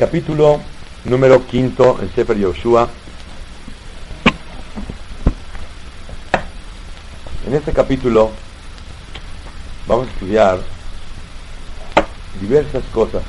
Capítulo 0.00 0.60
número 1.04 1.46
quinto 1.46 1.98
en 2.00 2.10
Sefer 2.14 2.38
Yoshua. 2.38 2.88
En 7.46 7.54
este 7.54 7.70
capítulo 7.74 8.30
vamos 9.86 10.08
a 10.08 10.10
estudiar 10.10 10.58
diversas 12.40 12.82
cosas 12.94 13.22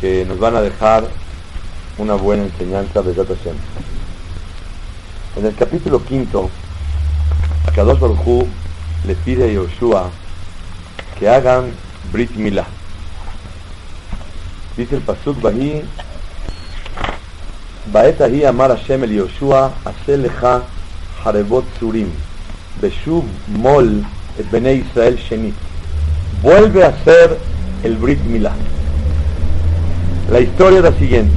que 0.00 0.24
nos 0.24 0.38
van 0.38 0.56
a 0.56 0.62
dejar 0.62 1.06
una 1.98 2.14
buena 2.14 2.44
enseñanza 2.44 3.02
de 3.02 3.12
Hashem. 3.12 3.56
En 5.36 5.44
el 5.44 5.54
capítulo 5.54 6.02
quinto, 6.02 6.48
Kadosh 7.74 7.98
Baruj 7.98 8.46
le 9.06 9.14
pide 9.16 9.50
a 9.50 9.52
Yoshua 9.52 10.08
que 11.18 11.28
hagan 11.28 11.72
Brit 12.10 12.30
Milah. 12.36 12.75
Dice 14.76 14.96
el 14.96 15.00
Pasuk 15.00 15.40
Bahi, 15.40 15.82
Baet 17.90 18.20
Ahi 18.20 18.44
Amar 18.44 18.76
Hashem 18.76 19.04
el 19.04 19.12
Yoshua, 19.12 19.72
Ashelecha 19.86 20.64
Harebot 21.24 21.64
Surim, 21.78 22.10
Beshub 22.82 23.24
Mol 23.48 24.04
et 24.38 24.50
Bene 24.50 24.74
Israel 24.74 25.16
Sheni. 25.16 25.54
Vuelve 26.42 26.84
a 26.84 26.92
ser 27.04 27.38
el 27.84 27.96
Brit 27.96 28.20
Milá. 28.24 28.52
La 30.30 30.40
historia 30.40 30.78
es 30.78 30.84
la 30.84 30.92
siguiente. 30.92 31.36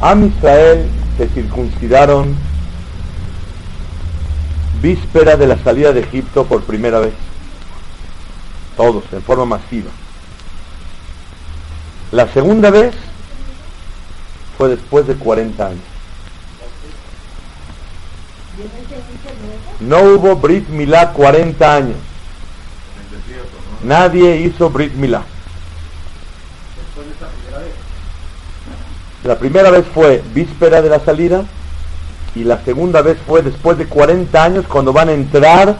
Am 0.00 0.24
Israel 0.24 0.86
se 1.18 1.28
circuncidaron 1.28 2.36
víspera 4.80 5.36
de 5.36 5.46
la 5.46 5.58
salida 5.58 5.92
de 5.92 6.00
Egipto 6.00 6.46
por 6.46 6.62
primera 6.62 7.00
vez. 7.00 7.12
Todos, 8.78 9.04
en 9.12 9.20
forma 9.20 9.44
masiva. 9.44 9.90
La 12.10 12.26
segunda 12.32 12.70
vez 12.70 12.94
fue 14.56 14.70
después 14.70 15.06
de 15.06 15.14
40 15.14 15.66
años. 15.66 15.80
No 19.80 20.02
hubo 20.02 20.36
Brit 20.36 20.68
Milá 20.68 21.12
40 21.12 21.74
años. 21.74 21.96
Nadie 23.84 24.38
hizo 24.38 24.70
Brit 24.70 24.94
Milá. 24.94 25.22
La 29.24 29.38
primera 29.38 29.70
vez 29.70 29.84
fue 29.92 30.22
víspera 30.32 30.80
de 30.80 30.88
la 30.88 31.00
salida 31.00 31.44
y 32.34 32.44
la 32.44 32.64
segunda 32.64 33.02
vez 33.02 33.18
fue 33.26 33.42
después 33.42 33.76
de 33.76 33.86
40 33.86 34.42
años 34.42 34.64
cuando 34.66 34.92
van 34.92 35.10
a 35.10 35.12
entrar 35.12 35.76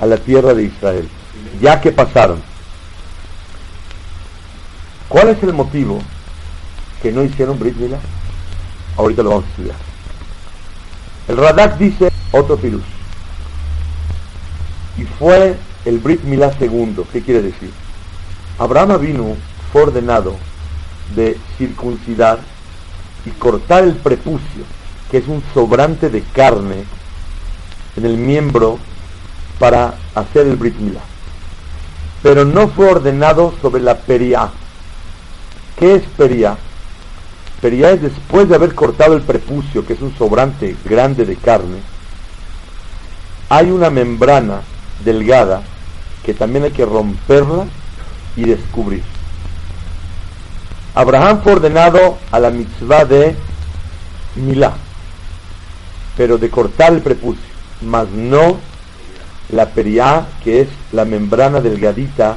a 0.00 0.06
la 0.06 0.16
tierra 0.18 0.52
de 0.52 0.64
Israel, 0.64 1.08
ya 1.60 1.80
que 1.80 1.92
pasaron. 1.92 2.51
¿Cuál 5.12 5.28
es 5.28 5.42
el 5.42 5.52
motivo 5.52 6.00
que 7.02 7.12
no 7.12 7.22
hicieron 7.22 7.58
Brit 7.58 7.76
Milá? 7.76 7.98
Ahorita 8.96 9.22
lo 9.22 9.28
vamos 9.28 9.44
a 9.44 9.48
estudiar. 9.48 9.76
El 11.28 11.36
Radak 11.36 11.76
dice 11.76 12.10
otro 12.30 12.56
pilus. 12.56 12.82
Y 14.96 15.02
fue 15.02 15.54
el 15.84 15.98
Brit 15.98 16.22
Milá 16.22 16.56
segundo. 16.58 17.06
¿Qué 17.12 17.20
quiere 17.20 17.42
decir? 17.42 17.70
Abraham 18.58 18.98
vino 19.02 19.36
fue 19.70 19.82
ordenado 19.82 20.34
de 21.14 21.38
circuncidar 21.58 22.38
y 23.26 23.30
cortar 23.32 23.84
el 23.84 23.96
prepucio, 23.96 24.64
que 25.10 25.18
es 25.18 25.28
un 25.28 25.44
sobrante 25.52 26.08
de 26.08 26.22
carne 26.22 26.84
en 27.98 28.06
el 28.06 28.16
miembro 28.16 28.78
para 29.58 29.92
hacer 30.14 30.46
el 30.46 30.56
Brit 30.56 30.76
Milá. 30.76 31.02
Pero 32.22 32.46
no 32.46 32.68
fue 32.68 32.90
ordenado 32.90 33.52
sobre 33.60 33.82
la 33.82 33.98
peria. 33.98 34.50
¿Qué 35.82 35.96
es 35.96 36.02
peria? 36.16 36.56
Peria 37.60 37.90
es 37.90 38.02
después 38.02 38.48
de 38.48 38.54
haber 38.54 38.72
cortado 38.72 39.14
el 39.14 39.22
prepucio, 39.22 39.84
que 39.84 39.94
es 39.94 40.00
un 40.00 40.16
sobrante 40.16 40.76
grande 40.84 41.26
de 41.26 41.34
carne, 41.34 41.78
hay 43.48 43.72
una 43.72 43.90
membrana 43.90 44.60
delgada 45.04 45.62
que 46.24 46.34
también 46.34 46.66
hay 46.66 46.70
que 46.70 46.86
romperla 46.86 47.66
y 48.36 48.44
descubrir. 48.44 49.02
Abraham 50.94 51.40
fue 51.42 51.54
ordenado 51.54 52.16
a 52.30 52.38
la 52.38 52.50
mitzvah 52.50 53.04
de 53.04 53.34
Milá, 54.36 54.74
pero 56.16 56.38
de 56.38 56.48
cortar 56.48 56.92
el 56.92 57.02
prepucio, 57.02 57.42
mas 57.80 58.08
no 58.08 58.58
la 59.50 59.70
periá, 59.70 60.28
que 60.44 60.60
es 60.60 60.68
la 60.92 61.04
membrana 61.04 61.60
delgadita, 61.60 62.36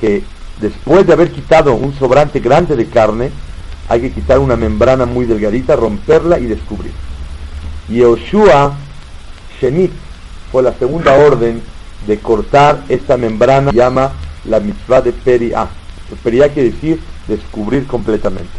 que 0.00 0.24
después 0.60 1.06
de 1.06 1.12
haber 1.12 1.30
quitado 1.30 1.74
un 1.74 1.94
sobrante 1.98 2.40
grande 2.40 2.76
de 2.76 2.86
carne, 2.86 3.30
hay 3.88 4.00
que 4.02 4.12
quitar 4.12 4.38
una 4.38 4.56
membrana 4.56 5.06
muy 5.06 5.26
delgadita, 5.26 5.74
romperla 5.74 6.38
y 6.38 6.46
descubrir. 6.46 6.92
Yehoshua 7.88 8.74
Shenit 9.60 9.90
fue 10.52 10.62
la 10.62 10.72
segunda 10.74 11.14
orden 11.14 11.60
de 12.06 12.18
cortar 12.18 12.84
esta 12.88 13.16
membrana, 13.16 13.72
llama 13.72 14.12
la 14.44 14.60
mitzvah 14.60 15.00
de 15.00 15.12
Periá. 15.12 15.68
Periá 16.22 16.48
quiere 16.48 16.70
decir 16.70 17.00
descubrir 17.26 17.86
completamente. 17.86 18.50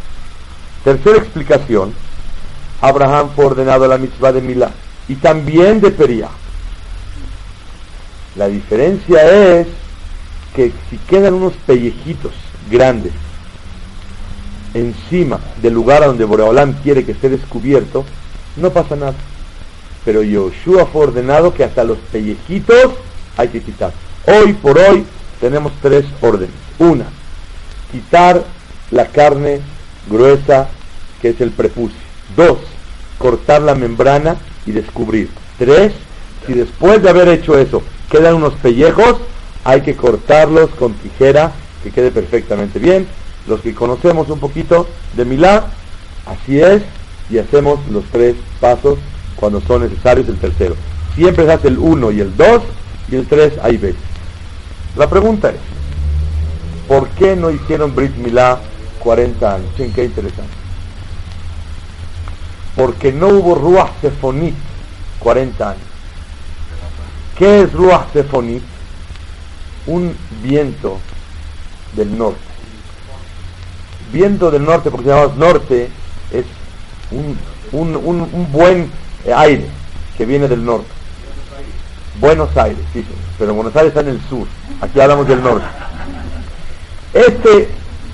Tercera 0.84 1.18
explicación, 1.18 1.92
Abraham 2.80 3.30
fue 3.34 3.46
ordenado 3.46 3.84
a 3.84 3.88
la 3.88 3.98
mitzvah 3.98 4.32
de 4.32 4.40
Milá 4.42 4.70
y 5.08 5.14
también 5.16 5.80
de 5.80 5.90
Periá. 5.90 6.28
La 8.36 8.48
diferencia 8.48 9.22
es 9.58 9.66
que 10.54 10.72
si 10.90 10.98
quedan 10.98 11.34
unos 11.34 11.54
pellejitos 11.66 12.32
grandes 12.70 13.12
encima 14.74 15.38
del 15.60 15.74
lugar 15.74 16.04
donde 16.04 16.24
Boreolam 16.24 16.74
quiere 16.82 17.04
que 17.04 17.12
esté 17.12 17.28
descubierto, 17.28 18.04
no 18.56 18.70
pasa 18.70 18.96
nada. 18.96 19.14
Pero 20.04 20.22
Yoshua 20.22 20.86
fue 20.86 21.02
ordenado 21.02 21.54
que 21.54 21.64
hasta 21.64 21.84
los 21.84 21.98
pellejitos 22.10 22.92
hay 23.36 23.48
que 23.48 23.60
quitar. 23.60 23.92
Hoy 24.26 24.52
por 24.54 24.78
hoy 24.78 25.04
tenemos 25.40 25.72
tres 25.80 26.04
órdenes. 26.20 26.54
Una, 26.78 27.06
quitar 27.90 28.44
la 28.90 29.06
carne 29.06 29.60
gruesa 30.08 30.68
que 31.20 31.30
es 31.30 31.40
el 31.40 31.50
prepucio. 31.50 31.98
Dos, 32.36 32.58
cortar 33.18 33.62
la 33.62 33.74
membrana 33.74 34.36
y 34.66 34.72
descubrir. 34.72 35.30
Tres, 35.58 35.92
si 36.46 36.54
después 36.54 37.02
de 37.02 37.10
haber 37.10 37.28
hecho 37.28 37.58
eso 37.58 37.82
quedan 38.10 38.34
unos 38.34 38.54
pellejos, 38.54 39.16
hay 39.64 39.80
que 39.82 39.96
cortarlos 39.96 40.70
con 40.70 40.94
tijera 40.94 41.52
que 41.82 41.90
quede 41.90 42.10
perfectamente 42.10 42.78
bien. 42.78 43.06
Los 43.46 43.60
que 43.60 43.74
conocemos 43.74 44.28
un 44.30 44.38
poquito 44.38 44.88
de 45.14 45.24
Milá, 45.24 45.64
así 46.26 46.60
es, 46.60 46.82
y 47.30 47.38
hacemos 47.38 47.80
los 47.90 48.04
tres 48.12 48.36
pasos 48.60 48.98
cuando 49.36 49.60
son 49.60 49.82
necesarios 49.82 50.28
el 50.28 50.36
tercero. 50.36 50.76
Siempre 51.14 51.44
se 51.44 51.52
hace 51.52 51.68
el 51.68 51.78
uno 51.78 52.10
y 52.10 52.20
el 52.20 52.36
dos, 52.36 52.62
y 53.10 53.16
el 53.16 53.26
tres 53.26 53.54
hay 53.62 53.76
veces. 53.76 54.00
La 54.96 55.08
pregunta 55.08 55.50
es, 55.50 55.56
¿por 56.86 57.08
qué 57.10 57.34
no 57.34 57.50
hicieron 57.50 57.94
Brit 57.94 58.14
Milá 58.16 58.60
40 59.00 59.54
años? 59.54 59.70
¿En 59.78 59.92
qué 59.92 60.04
interesante? 60.04 60.52
Porque 62.76 63.12
no 63.12 63.28
hubo 63.28 63.54
Ruach 63.54 63.90
Sefonit 64.00 64.54
40 65.18 65.70
años. 65.70 65.82
¿Qué 67.36 67.62
es 67.62 67.72
Ruach 67.72 68.12
Sefonit? 68.12 68.62
Un 69.86 70.14
viento 70.42 70.98
del 71.94 72.16
norte. 72.16 72.40
Viento 74.12 74.50
del 74.50 74.64
norte, 74.64 74.90
porque 74.90 75.08
llamamos 75.08 75.36
norte, 75.36 75.88
es 76.30 76.44
un, 77.10 77.38
un, 77.72 77.96
un, 77.96 78.52
buen 78.52 78.90
aire 79.34 79.66
que 80.16 80.26
viene 80.26 80.48
del 80.48 80.64
norte. 80.64 80.88
Buenos 82.20 82.54
Aires, 82.56 82.78
sí, 82.92 83.04
pero 83.38 83.54
Buenos 83.54 83.74
Aires 83.74 83.88
está 83.88 84.00
en 84.00 84.08
el 84.08 84.20
sur. 84.28 84.46
Aquí 84.80 85.00
hablamos 85.00 85.26
del 85.26 85.42
norte. 85.42 85.66
Este, 87.14 87.68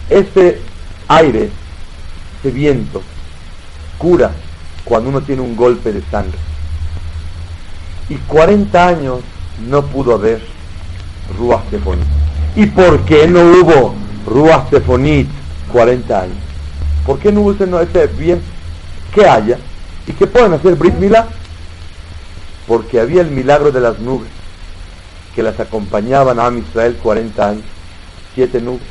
este 0.08 0.60
aire, 1.08 1.50
este 2.36 2.50
viento, 2.50 3.02
cura 3.98 4.32
cuando 4.84 5.10
uno 5.10 5.20
tiene 5.20 5.42
un 5.42 5.56
golpe 5.56 5.92
de 5.92 6.02
sangre. 6.10 6.38
Y 8.08 8.14
40 8.14 8.86
años 8.86 9.20
no 9.68 9.84
pudo 9.86 10.14
haber 10.14 10.40
Ruach 11.36 11.68
Sefonit. 11.70 12.06
¿Y 12.56 12.66
por 12.66 13.04
qué 13.04 13.26
no 13.28 13.40
hubo 13.40 13.94
Ruach 14.26 14.70
Sefonit 14.70 15.28
40 15.72 16.22
años? 16.22 16.36
¿Por 17.06 17.18
qué 17.18 17.32
no 17.32 17.42
hubo 17.42 17.52
ese, 17.52 17.64
ese 17.64 18.06
bien 18.14 18.40
que 19.14 19.26
haya 19.26 19.58
y 20.06 20.12
que 20.12 20.26
puedan 20.26 20.52
hacer 20.52 20.74
Brit 20.74 20.94
Milá? 20.94 21.28
Porque 22.66 23.00
había 23.00 23.22
el 23.22 23.30
milagro 23.30 23.72
de 23.72 23.80
las 23.80 23.98
nubes 23.98 24.28
que 25.34 25.42
las 25.42 25.60
acompañaban 25.60 26.40
a 26.40 26.50
Israel 26.56 26.98
40 27.02 27.48
años, 27.48 27.64
siete 28.34 28.60
nubes, 28.60 28.82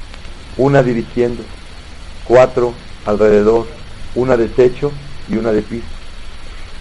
una 0.58 0.82
dirigiendo, 0.82 1.44
cuatro 2.24 2.74
alrededor, 3.06 3.68
una 4.16 4.38
de 4.38 4.48
techo 4.48 4.92
y 5.30 5.36
una 5.36 5.52
de 5.52 5.62
piso. 5.62 5.86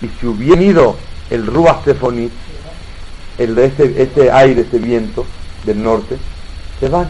Y 0.03 0.09
si 0.21 0.27
hubiera 0.27 0.63
ido 0.63 0.97
el 1.31 1.47
Ruach 1.47 1.85
Sefonit, 1.85 2.31
el, 3.39 3.59
ese, 3.59 4.01
ese 4.01 4.31
aire, 4.31 4.63
ese 4.63 4.79
viento 4.79 5.27
del 5.67 5.83
norte, 5.83 6.17
se 6.81 6.89
van. 6.89 7.09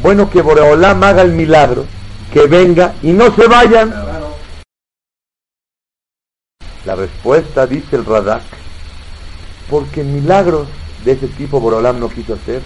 Bueno, 0.00 0.30
que 0.30 0.40
Boreolam 0.40 1.02
haga 1.02 1.22
el 1.22 1.32
milagro 1.32 1.84
que 2.32 2.46
venga 2.46 2.94
y 3.02 3.12
no 3.12 3.34
se 3.34 3.46
vayan. 3.46 3.92
La 6.84 6.96
respuesta, 6.96 7.66
dice 7.66 7.96
el 7.96 8.04
Radak, 8.04 8.42
porque 9.70 10.02
milagros 10.02 10.66
de 11.04 11.12
ese 11.12 11.28
tipo 11.28 11.60
Borolam 11.60 12.00
no 12.00 12.08
quiso 12.08 12.34
hacer, 12.34 12.60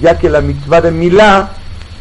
ya 0.00 0.18
que 0.18 0.30
la 0.30 0.40
mitzvah 0.40 0.80
de 0.80 0.92
Milá 0.92 1.50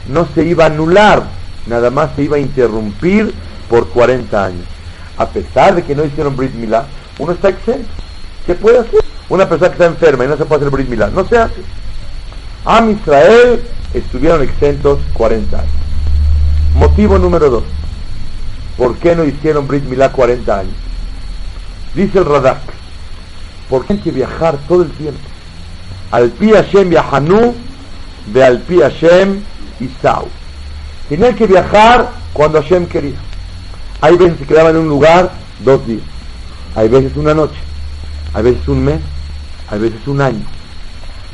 no 0.07 0.27
se 0.27 0.43
iba 0.43 0.65
a 0.65 0.67
anular, 0.67 1.23
nada 1.65 1.89
más 1.89 2.11
se 2.15 2.23
iba 2.23 2.37
a 2.37 2.39
interrumpir 2.39 3.33
por 3.67 3.89
40 3.89 4.45
años. 4.45 4.65
A 5.17 5.27
pesar 5.27 5.75
de 5.75 5.83
que 5.83 5.95
no 5.95 6.05
hicieron 6.05 6.35
Brit 6.35 6.53
Milá, 6.53 6.85
uno 7.17 7.31
está 7.33 7.49
exento. 7.49 7.89
¿Qué 8.45 8.53
puede 8.53 8.79
hacer? 8.79 8.99
Una 9.29 9.47
persona 9.47 9.69
que 9.69 9.73
está 9.73 9.85
enferma 9.85 10.25
y 10.25 10.27
no 10.27 10.37
se 10.37 10.45
puede 10.45 10.61
hacer 10.61 10.71
Brit 10.71 10.89
Milá, 10.89 11.07
no 11.07 11.27
se 11.27 11.37
hace. 11.37 11.61
Am 12.65 12.91
Israel 12.91 13.61
estuvieron 13.93 14.41
exentos 14.41 14.99
40 15.13 15.57
años. 15.57 15.71
Motivo 16.75 17.17
número 17.17 17.49
2. 17.49 17.63
¿Por 18.77 18.97
qué 18.97 19.15
no 19.15 19.23
hicieron 19.23 19.67
Brit 19.67 19.85
Milá 19.85 20.11
40 20.11 20.59
años? 20.59 20.73
Dice 21.95 22.19
el 22.19 22.25
Radak, 22.25 22.61
porque 23.69 23.93
hay 23.93 23.99
que 23.99 24.11
viajar 24.11 24.57
todo 24.67 24.83
el 24.83 24.91
tiempo. 24.91 25.19
Al 26.11 26.29
pi 26.29 26.51
Hashem 26.51 26.89
viajanú, 26.89 27.55
de 28.27 28.43
al 28.43 28.59
pi 28.59 28.79
Hashem 28.79 29.41
Isau. 29.79 30.27
Tenían 31.07 31.35
que 31.35 31.47
viajar 31.47 32.11
cuando 32.33 32.61
Hashem 32.61 32.85
quería. 32.87 33.17
Hay 34.01 34.17
veces 34.17 34.37
que 34.37 34.45
quedaban 34.45 34.75
en 34.75 34.83
un 34.83 34.89
lugar 34.89 35.31
dos 35.63 35.85
días. 35.87 36.03
Hay 36.75 36.87
veces 36.87 37.15
una 37.15 37.33
noche. 37.33 37.59
Hay 38.33 38.43
veces 38.43 38.67
un 38.67 38.85
mes. 38.85 39.01
Hay 39.69 39.79
veces 39.79 40.07
un 40.07 40.21
año. 40.21 40.45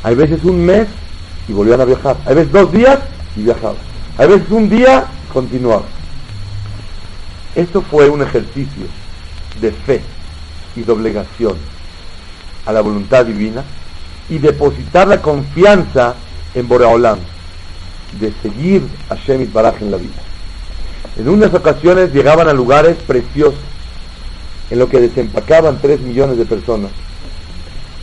Hay 0.04 0.16
veces 0.16 0.44
un 0.44 0.66
mes 0.66 0.88
y 1.48 1.54
volvían 1.54 1.82
a 1.82 1.86
viajar. 1.86 2.18
Hay 2.26 2.36
veces 2.36 2.52
dos 2.52 2.72
días 2.72 3.00
y 3.36 3.44
viajaban. 3.44 3.78
Hay 4.18 4.28
veces 4.28 4.50
un 4.50 4.70
día 4.70 5.06
continuaban. 5.32 5.86
Esto 7.56 7.82
fue 7.82 8.10
un 8.10 8.22
ejercicio 8.22 8.86
de 9.62 9.72
fe 9.72 10.02
y 10.76 10.82
doblegación 10.82 11.56
a 12.66 12.74
la 12.74 12.82
voluntad 12.82 13.26
divina 13.26 13.64
y 14.30 14.40
depositar 14.40 15.08
la 15.08 15.22
confianza 15.22 16.16
en 16.54 16.68
Boreolam, 16.68 17.20
de 18.20 18.34
seguir 18.42 18.82
a 19.10 19.16
Shemit 19.16 19.52
Baraj 19.52 19.82
en 19.82 19.92
la 19.92 19.98
vida. 19.98 20.22
En 21.18 21.30
unas 21.30 21.54
ocasiones 21.54 22.14
llegaban 22.14 22.48
a 22.50 22.54
lugares 22.54 22.98
preciosos, 23.06 23.60
en 24.70 24.80
lo 24.80 24.90
que 24.90 25.00
desempacaban 25.00 25.80
tres 25.80 26.02
millones 26.02 26.38
de 26.38 26.46
personas. 26.46 26.92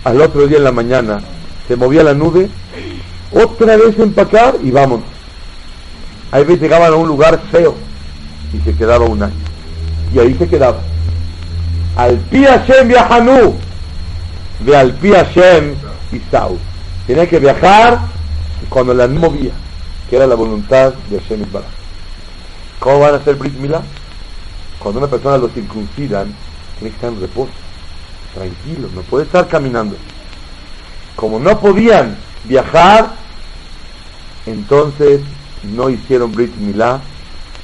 Al 0.04 0.20
otro 0.20 0.46
día 0.46 0.58
en 0.58 0.64
la 0.64 0.72
mañana 0.72 1.20
se 1.66 1.76
movía 1.76 2.04
la 2.04 2.14
nube, 2.14 2.48
otra 3.32 3.76
vez 3.76 3.98
empacar 3.98 4.56
y 4.62 4.70
vámonos. 4.70 5.06
Hay 6.30 6.44
veces 6.44 6.62
llegaban 6.62 6.92
a 6.92 6.96
un 6.96 7.08
lugar 7.08 7.40
feo 7.50 7.74
y 8.52 8.58
se 8.60 8.74
quedaba 8.74 9.04
un 9.04 9.22
año. 9.22 9.34
Y 10.14 10.18
ahí 10.18 10.34
se 10.34 10.48
quedaba 10.48 10.80
al 11.96 12.16
pi 12.18 12.44
Hashem 12.44 12.88
viajanú, 12.88 13.54
de 14.60 14.76
al 14.76 14.92
pi 14.94 15.12
Hashem 15.12 15.74
Isau. 16.12 16.58
Tenía 17.06 17.28
que 17.28 17.38
viajar 17.38 17.98
cuando 18.68 18.94
la 18.94 19.08
movía, 19.08 19.52
que 20.08 20.16
era 20.16 20.26
la 20.26 20.34
voluntad 20.34 20.94
de 21.10 21.20
Hashem 21.20 21.42
Isbaraj. 21.42 21.68
¿Cómo 22.78 23.00
van 23.00 23.14
a 23.14 23.16
hacer 23.18 23.36
Brit 23.36 23.54
Milá? 23.54 23.82
Cuando 24.78 24.98
una 24.98 25.08
persona 25.08 25.36
lo 25.38 25.48
circuncidan, 25.48 26.34
tiene 26.78 26.90
que 26.90 26.96
estar 26.96 27.12
en 27.12 27.20
reposo, 27.20 27.52
tranquilo, 28.34 28.88
no 28.94 29.02
puede 29.02 29.24
estar 29.24 29.46
caminando. 29.46 29.96
Como 31.14 31.38
no 31.38 31.60
podían 31.60 32.16
viajar, 32.44 33.12
entonces 34.46 35.20
no 35.62 35.90
hicieron 35.90 36.32
Brit 36.32 36.54
Milá 36.56 37.00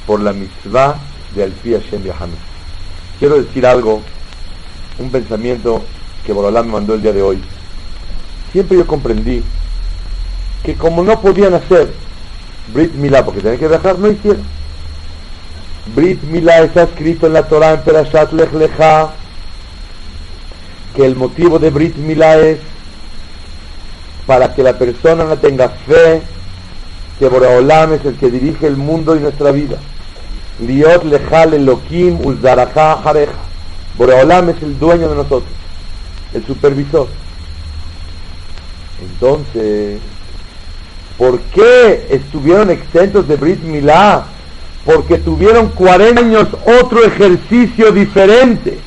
por 0.06 0.20
la 0.20 0.32
mitzvah 0.32 0.96
de 1.34 1.44
al 1.44 1.50
pi 1.50 1.72
Hashem 1.72 2.02
viajanú. 2.02 2.34
Quiero 3.19 3.42
decir 3.42 3.66
algo 3.66 4.02
un 4.98 5.10
pensamiento 5.10 5.82
que 6.25 6.32
Borolán 6.32 6.66
me 6.66 6.72
mandó 6.72 6.94
el 6.94 7.02
día 7.02 7.12
de 7.12 7.22
hoy. 7.22 7.42
Siempre 8.52 8.78
yo 8.78 8.86
comprendí 8.86 9.42
que 10.62 10.75
como 10.75 11.02
no 11.02 11.20
podían 11.20 11.54
hacer 11.54 11.92
Brit 12.72 12.92
Milá 12.94 13.24
porque 13.24 13.40
tenían 13.40 13.58
que 13.58 13.69
viajar, 13.69 13.98
no 13.98 14.10
hicieron. 14.10 14.42
Brit 15.94 16.22
Milá 16.22 16.60
está 16.60 16.84
escrito 16.84 17.26
en 17.26 17.32
la 17.32 17.48
Torah 17.48 17.74
en 17.74 17.82
Perashat 17.82 18.32
Lech 18.32 18.50
que 20.94 21.04
el 21.04 21.16
motivo 21.16 21.58
de 21.58 21.70
Brit 21.70 21.96
Milá 21.96 22.38
es 22.38 22.58
para 24.26 24.54
que 24.54 24.62
la 24.62 24.78
persona 24.78 25.24
no 25.24 25.38
tenga 25.38 25.70
fe 25.70 26.22
que 27.19 27.29
Boreolam 27.29 27.94
es 27.94 28.05
el 28.05 28.17
que 28.17 28.31
dirige 28.31 28.67
el 28.67 28.76
mundo 28.76 29.17
y 29.17 29.20
nuestra 29.20 29.50
vida. 29.50 29.76
Liot 30.61 31.05
Lechal 31.05 31.55
Elohim 31.55 32.19
Uzdaraja 32.25 33.00
Jareja 33.03 33.32
Boreolam 33.97 34.50
es 34.50 34.62
el 34.62 34.79
dueño 34.79 35.09
de 35.09 35.17
nosotros, 35.17 35.53
el 36.32 36.47
supervisor. 36.47 37.09
Entonces, 39.00 40.00
¿por 41.17 41.41
qué 41.41 42.06
estuvieron 42.11 42.70
exentos 42.70 43.26
de 43.26 43.37
Brit 43.37 43.62
Milá? 43.62 44.25
Porque 44.85 45.19
tuvieron 45.19 45.69
40 45.70 46.20
años 46.20 46.49
otro 46.81 47.05
ejercicio 47.05 47.91
diferente 47.93 48.79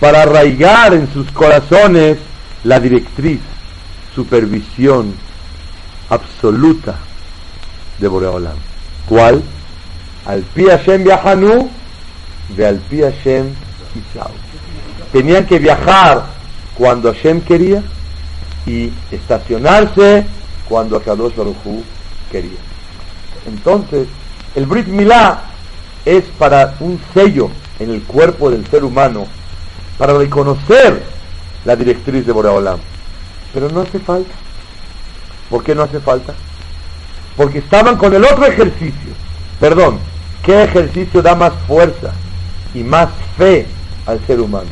para 0.00 0.22
arraigar 0.22 0.94
en 0.94 1.10
sus 1.12 1.30
corazones 1.30 2.18
la 2.64 2.80
directriz, 2.80 3.40
supervisión 4.14 5.14
absoluta 6.10 6.98
de 8.02 8.08
Boreolam. 8.08 8.56
¿Cuál? 9.08 9.42
Al 10.26 10.42
pi 10.42 10.66
Hashem 10.66 11.04
viajanu, 11.04 11.70
de 12.56 12.66
al 12.66 12.78
pi 12.78 13.00
Hashem 13.00 13.54
Tenían 15.12 15.46
que 15.46 15.58
viajar 15.58 16.24
cuando 16.74 17.12
Hashem 17.12 17.40
quería 17.42 17.82
y 18.66 18.90
estacionarse 19.10 20.24
cuando 20.68 20.96
Akadosh 20.96 21.34
Baruj 21.34 21.56
quería. 22.30 22.58
Entonces, 23.46 24.08
el 24.54 24.66
Brit 24.66 24.86
Milá 24.86 25.44
es 26.04 26.24
para 26.38 26.74
un 26.80 27.00
sello 27.14 27.50
en 27.78 27.90
el 27.90 28.02
cuerpo 28.02 28.50
del 28.50 28.66
ser 28.66 28.84
humano, 28.84 29.26
para 29.98 30.14
reconocer 30.14 31.02
la 31.64 31.76
directriz 31.76 32.26
de 32.26 32.32
Boreolam. 32.32 32.78
Pero 33.52 33.68
no 33.68 33.82
hace 33.82 33.98
falta. 33.98 34.32
¿Por 35.50 35.62
qué 35.62 35.74
no 35.74 35.82
hace 35.82 36.00
falta? 36.00 36.34
Porque 37.36 37.58
estaban 37.58 37.96
con 37.96 38.14
el 38.14 38.24
otro 38.24 38.46
ejercicio. 38.46 39.12
Perdón, 39.60 39.98
¿qué 40.44 40.64
ejercicio 40.64 41.22
da 41.22 41.34
más 41.34 41.52
fuerza 41.66 42.12
y 42.74 42.82
más 42.82 43.08
fe 43.36 43.66
al 44.06 44.24
ser 44.26 44.40
humano? 44.40 44.68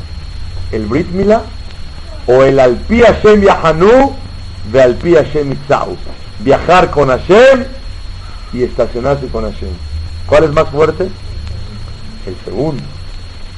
¿El 0.72 0.86
Brit 0.86 1.08
Milá 1.10 1.42
o 2.26 2.42
el 2.42 2.58
Alpi 2.60 3.00
Hashem 3.00 3.42
Yahanu 3.42 4.14
de 4.72 4.82
Alpi 4.82 5.14
Hashem 5.14 5.52
Itzau? 5.52 5.96
Viajar 6.40 6.90
con 6.90 7.08
Hashem 7.08 7.64
y 8.52 8.62
estacionarse 8.62 9.26
con 9.28 9.44
Hashem. 9.44 9.70
¿Cuál 10.26 10.44
es 10.44 10.52
más 10.52 10.68
fuerte? 10.68 11.08
El 12.26 12.36
segundo. 12.44 12.82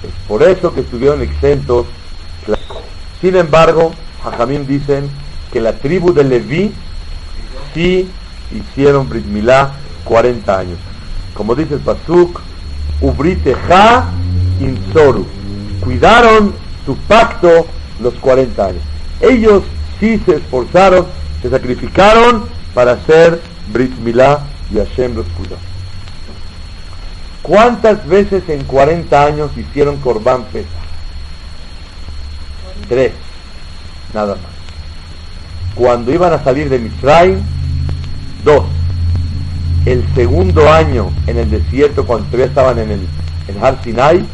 Es 0.02 0.28
por 0.28 0.42
eso 0.42 0.74
que 0.74 0.80
estuvieron 0.80 1.22
exentos. 1.22 1.86
Sin 3.20 3.36
embargo, 3.36 3.92
Jajamim 4.24 4.66
dicen 4.66 5.08
que 5.52 5.60
la 5.60 5.74
tribu 5.74 6.12
de 6.12 6.24
Leví 6.24 6.72
sí 7.74 8.10
hicieron 8.54 9.08
Brit 9.08 9.26
Milá 9.26 9.72
40 10.04 10.58
años. 10.58 10.78
Como 11.34 11.54
dice 11.54 11.74
el 11.74 11.80
Pasuk, 11.80 12.40
Ubriteja 13.00 14.06
Insoru 14.60 15.26
cuidaron 15.82 16.54
su 16.86 16.96
pacto 16.96 17.66
los 18.00 18.14
40 18.14 18.66
años. 18.66 18.82
Ellos 19.20 19.62
sí 19.98 20.20
se 20.24 20.36
esforzaron, 20.36 21.06
se 21.40 21.50
sacrificaron 21.50 22.44
para 22.74 22.92
hacer 22.92 23.40
Brit 23.72 23.96
Milá 23.98 24.40
y 24.72 24.78
Hashem 24.78 25.14
los 25.14 25.26
cuidó. 25.28 25.56
¿Cuántas 27.42 28.06
veces 28.06 28.48
en 28.48 28.62
40 28.64 29.24
años 29.24 29.50
hicieron 29.56 29.96
Corban 29.98 30.44
Pesa? 30.44 30.68
Tres, 32.88 33.12
nada 34.14 34.36
más. 34.36 34.52
Cuando 35.74 36.12
iban 36.12 36.32
a 36.32 36.44
salir 36.44 36.68
de 36.68 36.78
Misraim, 36.78 37.40
dos. 38.44 38.64
El 39.84 40.04
segundo 40.14 40.70
año 40.72 41.10
en 41.26 41.38
el 41.38 41.50
desierto, 41.50 42.06
cuando 42.06 42.26
todavía 42.26 42.46
estaban 42.46 42.78
en 42.78 42.90
el 42.92 43.08
en 43.48 43.64
Har 43.64 43.82
Sinai, 43.82 44.24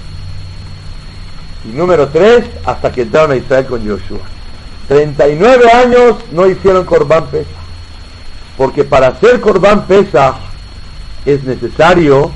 y 1.65 1.69
número 1.77 2.09
tres, 2.09 2.45
hasta 2.65 2.93
que 2.93 3.03
entraron 3.03 3.33
a 3.33 3.37
Israel 3.37 3.67
con 3.67 3.81
Joshua. 3.81 4.21
39 4.89 5.71
años 5.73 6.17
no 6.33 6.47
hicieron 6.47 6.85
Corban 6.85 7.27
Pesa. 7.27 7.49
Porque 8.57 8.85
para 8.85 9.09
hacer 9.09 9.41
Corban 9.41 9.87
Pesa 9.87 10.37
es 11.25 11.45
necesario 11.45 12.31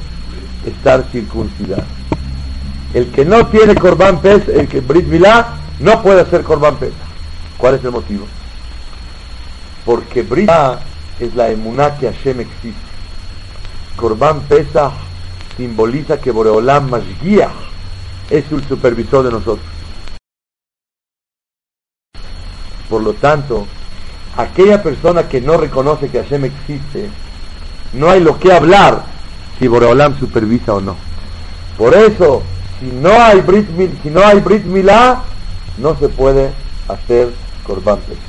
estar 0.66 1.04
circuncidado. 1.10 1.84
El 2.94 3.10
que 3.10 3.24
no 3.24 3.46
tiene 3.46 3.74
Corban 3.74 4.20
Pesa, 4.20 4.52
el 4.52 4.68
que 4.68 4.80
Brit 4.80 5.06
Milá, 5.06 5.54
no 5.80 6.02
puede 6.02 6.20
hacer 6.20 6.42
Corban 6.42 6.76
Pesa. 6.76 6.94
¿Cuál 7.56 7.76
es 7.76 7.84
el 7.84 7.90
motivo? 7.90 8.26
Porque 9.84 10.22
Brit 10.22 10.48
Milá 10.48 10.78
es 11.20 11.34
la 11.34 11.50
emuná 11.50 11.96
que 11.98 12.10
Hashem 12.10 12.40
existe. 12.40 12.92
Corban 13.96 14.40
Pesach 14.42 14.92
simboliza 15.56 16.20
que 16.20 16.30
Boreolam 16.30 16.90
Mashgiach 16.90 17.50
es 18.30 18.50
el 18.50 18.66
supervisor 18.66 19.24
de 19.24 19.30
nosotros. 19.30 19.66
Por 22.88 23.02
lo 23.02 23.14
tanto, 23.14 23.66
aquella 24.36 24.82
persona 24.82 25.28
que 25.28 25.40
no 25.40 25.56
reconoce 25.56 26.08
que 26.08 26.22
Hashem 26.22 26.44
existe, 26.46 27.10
no 27.92 28.10
hay 28.10 28.20
lo 28.20 28.38
que 28.38 28.52
hablar 28.52 29.04
si 29.58 29.68
Boreolam 29.68 30.18
supervisa 30.18 30.74
o 30.74 30.80
no. 30.80 30.96
Por 31.76 31.94
eso, 31.94 32.42
si 32.80 32.86
no 32.86 33.10
hay 33.10 33.40
Brit, 33.40 33.68
no 34.04 34.22
Milá, 34.66 35.22
no 35.78 35.96
se 35.96 36.08
puede 36.08 36.52
hacer 36.88 37.32
Corban 37.64 37.98
Pesach. 37.98 38.22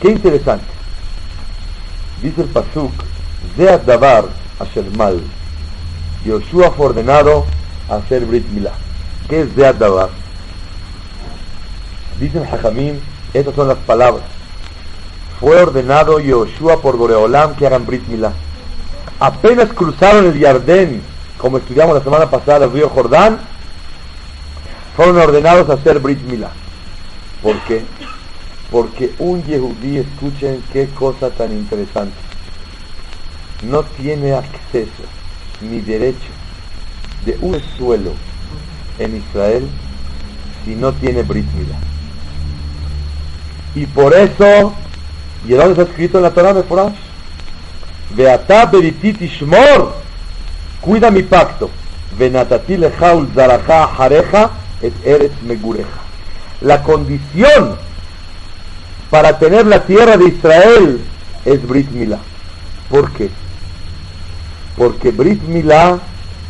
Qué 0.00 0.10
interesante. 0.10 0.75
Dice 2.22 2.42
el 2.42 2.48
Pasuk, 2.48 2.92
Zeat 3.56 3.84
Davar 3.84 4.24
Asher 4.58 4.90
Mal. 4.96 5.20
Yoshua 6.24 6.70
fue 6.70 6.86
ordenado 6.86 7.44
a 7.88 7.96
hacer 7.96 8.24
Brit 8.24 8.48
Milá. 8.48 8.72
¿Qué 9.28 9.42
es 9.42 9.54
Zeat 9.54 9.76
Davar? 9.76 10.08
Dicen 12.18 12.44
Hajamim, 12.44 12.98
estas 13.34 13.54
son 13.54 13.68
las 13.68 13.76
palabras. 13.78 14.24
Fue 15.40 15.60
ordenado 15.60 16.18
Yoshua 16.18 16.80
por 16.80 16.96
Boreolam 16.96 17.54
que 17.56 17.66
hagan 17.66 17.84
Brit 17.84 18.06
Milá. 18.08 18.32
Apenas 19.20 19.68
cruzaron 19.72 20.26
el 20.26 20.38
Yardén, 20.38 21.02
como 21.36 21.58
estudiamos 21.58 21.94
la 21.94 22.02
semana 22.02 22.30
pasada, 22.30 22.64
el 22.64 22.72
río 22.72 22.88
Jordán, 22.88 23.38
fueron 24.96 25.18
ordenados 25.18 25.68
a 25.68 25.74
hacer 25.74 26.00
Brit 26.00 26.22
Milá. 26.22 26.50
¿Por 27.42 27.58
qué? 27.64 27.84
Porque 28.70 29.14
un 29.18 29.44
Yehudí, 29.44 29.98
escuchen 29.98 30.62
qué 30.72 30.88
cosa 30.88 31.30
tan 31.30 31.52
interesante, 31.52 32.16
no 33.62 33.82
tiene 33.82 34.34
acceso 34.34 35.02
ni 35.60 35.80
derecho 35.80 36.28
de 37.24 37.38
un 37.40 37.60
suelo 37.76 38.12
en 38.98 39.16
Israel 39.16 39.68
si 40.64 40.74
no 40.74 40.92
tiene 40.92 41.22
Brit. 41.22 41.46
Y 43.74 43.86
por 43.86 44.14
eso, 44.14 44.72
¿y 45.46 45.52
dónde 45.52 45.72
está 45.72 45.82
escrito 45.82 46.18
en 46.18 46.24
la 46.24 46.30
Torah 46.30 46.54
de 46.54 46.62
Forash? 46.62 46.96
Beata 48.10 48.66
beritit 48.66 49.20
ishmor, 49.20 49.94
cuida 50.80 51.10
mi 51.10 51.22
pacto. 51.22 51.70
Venatati 52.18 52.78
lejaul 52.78 53.28
zaraja 53.34 53.86
jareja 53.88 54.50
et 54.80 54.94
eretz 55.04 55.42
megureja. 55.42 56.00
La 56.62 56.82
condición 56.82 57.76
para 59.10 59.38
tener 59.38 59.66
la 59.66 59.84
tierra 59.84 60.16
de 60.16 60.28
Israel 60.28 61.00
es 61.44 61.66
Brit 61.66 61.90
Milá. 61.90 62.18
¿Por 62.90 63.12
qué? 63.12 63.30
Porque 64.76 65.10
Brit 65.10 65.42
Milá 65.42 65.98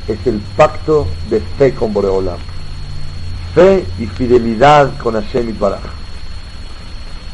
es 0.08 0.18
el 0.26 0.40
pacto 0.56 1.06
de 1.30 1.40
fe 1.58 1.72
con 1.74 1.92
Boreolam. 1.92 2.38
Fe 3.54 3.84
y 3.98 4.06
fidelidad 4.06 4.96
con 4.98 5.14
Hashem 5.14 5.58
Baraj. 5.58 5.80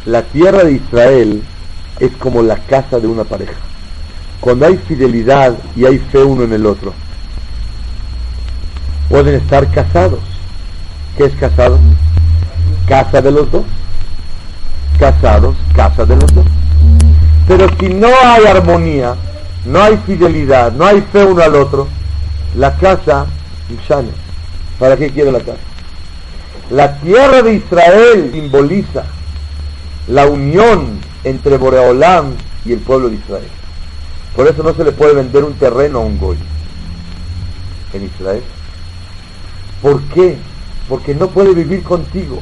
La 0.07 0.23
tierra 0.23 0.64
de 0.64 0.73
Israel 0.73 1.43
es 2.00 2.12
como 2.17 2.43
la 2.43 2.57
casa 2.57 2.99
de 2.99 3.07
una 3.07 3.25
pareja. 3.25 3.55
Cuando 4.41 4.67
hay 4.67 4.76
fidelidad 4.76 5.57
y 5.76 5.85
hay 5.85 5.99
fe 5.99 6.19
uno 6.19 6.43
en 6.43 6.52
el 6.52 6.67
otro, 6.67 6.93
pueden 9.09 9.37
estar 9.37 9.71
casados. 9.71 10.19
¿Qué 11.17 11.25
es 11.26 11.35
casado? 11.35 11.79
Casa 12.88 13.23
de 13.23 13.31
los 13.31 13.50
dos. 13.52 13.64
Casados, 15.02 15.56
casa 15.75 16.04
de 16.04 16.14
los 16.14 16.32
dos. 16.32 16.47
Pero 17.49 17.66
si 17.80 17.88
no 17.88 18.06
hay 18.06 18.47
armonía, 18.47 19.16
no 19.66 19.82
hay 19.82 19.97
fidelidad, 20.06 20.71
no 20.71 20.87
hay 20.87 21.00
fe 21.00 21.25
uno 21.25 21.42
al 21.42 21.56
otro, 21.56 21.88
la 22.56 22.76
casa, 22.76 23.26
¿para 24.78 24.97
qué 24.97 25.11
quiere 25.11 25.32
la 25.32 25.40
casa? 25.40 25.59
La 26.71 27.00
tierra 27.00 27.42
de 27.42 27.54
Israel 27.54 28.30
simboliza 28.32 29.02
la 30.06 30.26
unión 30.26 31.00
entre 31.25 31.56
Boreolam 31.56 32.37
y 32.64 32.73
el 32.73 32.78
pueblo 32.78 33.09
de 33.09 33.16
Israel. 33.16 33.49
Por 34.37 34.47
eso 34.47 34.62
no 34.62 34.73
se 34.73 34.85
le 34.85 34.92
puede 34.92 35.14
vender 35.14 35.42
un 35.42 35.54
terreno 35.54 35.99
a 35.99 36.02
un 36.02 36.16
goy 36.16 36.37
en 37.92 38.04
Israel. 38.04 38.44
¿Por 39.82 40.00
qué? 40.14 40.37
Porque 40.88 41.12
no 41.12 41.26
puede 41.26 41.54
vivir 41.54 41.82
contigo. 41.82 42.40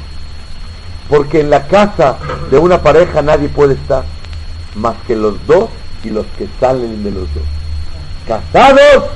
Porque 1.10 1.40
en 1.40 1.50
la 1.50 1.66
casa 1.66 2.16
de 2.50 2.58
una 2.58 2.80
pareja 2.80 3.20
nadie 3.20 3.48
puede 3.48 3.74
estar 3.74 4.04
más 4.76 4.94
que 5.06 5.16
los 5.16 5.44
dos 5.46 5.68
y 6.04 6.10
los 6.10 6.24
que 6.38 6.48
salen 6.58 7.02
de 7.02 7.10
los 7.10 7.34
dos. 7.34 7.42
Casados, 8.26 9.10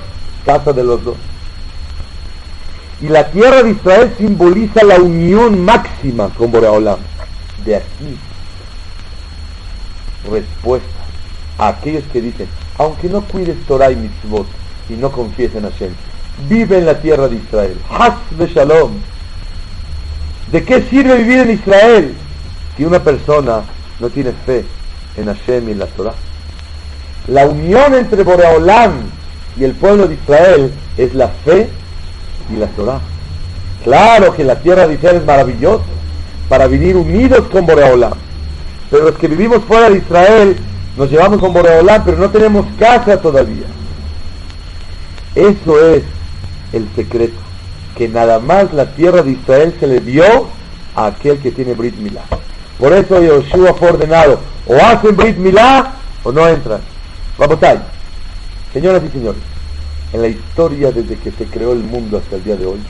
casa 0.44 0.72
de 0.72 0.84
los 0.84 1.02
dos. 1.04 1.16
Y 3.00 3.08
la 3.08 3.30
tierra 3.30 3.62
de 3.62 3.70
Israel 3.70 4.12
simboliza 4.18 4.82
la 4.82 4.96
unión 4.96 5.64
máxima 5.64 6.28
con 6.30 6.50
Boreolam. 6.50 6.98
De 7.64 7.76
aquí, 7.76 8.18
respuesta 10.30 10.88
a 11.58 11.68
aquellos 11.68 12.04
que 12.12 12.20
dicen, 12.20 12.48
aunque 12.78 13.08
no 13.08 13.22
cuides 13.22 13.56
Torah 13.66 13.90
y 13.90 13.96
mitzvot 13.96 14.46
y 14.88 14.94
no 14.94 15.10
confíes 15.10 15.54
en 15.54 15.62
Hashem, 15.62 15.92
vive 16.48 16.78
en 16.78 16.86
la 16.86 17.00
tierra 17.00 17.28
de 17.28 17.36
Israel. 17.36 17.78
Has 17.88 18.14
de 18.36 18.46
Shalom. 18.48 18.92
¿De 20.50 20.64
qué 20.64 20.82
sirve 20.82 21.16
vivir 21.16 21.38
en 21.40 21.50
Israel 21.50 22.14
si 22.76 22.84
una 22.84 23.02
persona 23.02 23.62
no 24.00 24.10
tiene 24.10 24.32
fe 24.46 24.64
en 25.16 25.26
Hashem 25.26 25.68
y 25.68 25.72
en 25.72 25.78
la 25.78 25.86
Torah? 25.86 26.14
La 27.28 27.46
unión 27.46 27.94
entre 27.94 28.22
Boreolam 28.22 28.92
y 29.56 29.64
el 29.64 29.72
pueblo 29.72 30.06
de 30.06 30.14
Israel 30.14 30.72
es 30.96 31.14
la 31.14 31.28
fe 31.28 31.68
y 32.52 32.56
la 32.56 32.66
Torah. 32.68 33.00
Claro 33.82 34.34
que 34.34 34.44
la 34.44 34.56
tierra 34.56 34.86
de 34.86 34.94
Israel 34.94 35.16
es 35.16 35.24
maravillosa 35.24 35.84
para 36.48 36.66
vivir 36.66 36.96
unidos 36.96 37.46
con 37.50 37.66
Boreolam. 37.66 38.14
Pero 38.90 39.04
los 39.04 39.18
que 39.18 39.28
vivimos 39.28 39.64
fuera 39.64 39.90
de 39.90 39.98
Israel 39.98 40.56
nos 40.96 41.10
llevamos 41.10 41.40
con 41.40 41.52
Boreolam, 41.52 42.04
pero 42.04 42.18
no 42.18 42.30
tenemos 42.30 42.66
casa 42.78 43.20
todavía. 43.20 43.66
Eso 45.34 45.84
es 45.88 46.04
el 46.72 46.88
secreto, 46.94 47.38
que 47.96 48.08
nada 48.08 48.38
más 48.40 48.72
la 48.72 48.86
tierra 48.94 49.22
de 49.22 49.32
Israel 49.32 49.74
se 49.78 49.86
le 49.86 50.00
dio 50.00 50.24
a 50.96 51.06
aquel 51.06 51.38
que 51.38 51.50
tiene 51.50 51.74
Brit 51.74 51.96
Milá. 51.96 52.22
Por 52.78 52.92
eso 52.92 53.22
Yoshua 53.22 53.74
fue 53.74 53.90
ordenado, 53.90 54.40
o 54.66 54.74
hacen 54.76 55.16
Brit 55.16 55.36
Milá 55.36 55.94
o 56.22 56.32
no 56.32 56.46
entran. 56.48 56.80
Rabotay, 57.38 57.78
señoras 58.72 59.02
y 59.04 59.10
señores, 59.10 59.40
en 60.12 60.22
la 60.22 60.28
historia 60.28 60.92
desde 60.92 61.16
que 61.16 61.30
se 61.30 61.46
creó 61.46 61.72
el 61.72 61.82
mundo 61.84 62.18
hasta 62.18 62.36
el 62.36 62.44
día 62.44 62.56
de 62.56 62.66
hoy, 62.66 62.80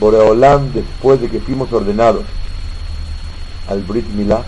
Boreolam, 0.00 0.72
después 0.72 1.20
de 1.20 1.28
que 1.28 1.40
fuimos 1.40 1.72
ordenados 1.72 2.24
al 3.68 3.82
Brit 3.82 4.06
Milá, 4.10 4.42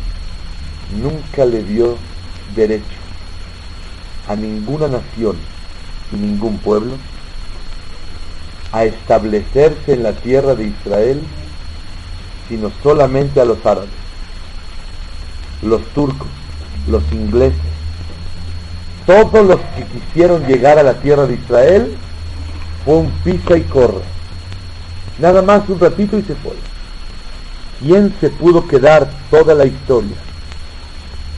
nunca 1.01 1.45
le 1.45 1.63
dio 1.63 1.97
derecho 2.55 2.85
a 4.29 4.37
ninguna 4.37 4.89
nación 4.89 5.37
y 6.13 6.17
ningún 6.17 6.59
pueblo 6.59 6.93
a 8.73 8.85
establecerse 8.85 9.95
en 9.95 10.03
la 10.03 10.13
tierra 10.13 10.55
de 10.55 10.69
Israel, 10.69 11.21
sino 12.49 12.71
solamente 12.83 13.41
a 13.41 13.45
los 13.45 13.65
árabes, 13.65 13.91
los 15.63 15.83
turcos, 15.89 16.29
los 16.89 17.03
ingleses, 17.13 17.61
todos 19.07 19.47
los 19.47 19.61
que 19.77 19.85
quisieron 19.85 20.47
llegar 20.47 20.79
a 20.79 20.83
la 20.83 20.95
tierra 20.95 21.27
de 21.27 21.35
Israel, 21.35 21.97
fue 22.85 22.95
un 22.95 23.11
pisa 23.25 23.57
y 23.57 23.63
corre. 23.63 24.03
Nada 25.19 25.43
más 25.43 25.69
un 25.69 25.79
ratito 25.79 26.19
y 26.19 26.23
se 26.23 26.35
fue. 26.37 26.53
¿Quién 27.81 28.15
se 28.21 28.31
pudo 28.31 28.67
quedar 28.67 29.11
toda 29.31 29.55
la 29.55 29.67
historia 29.67 30.17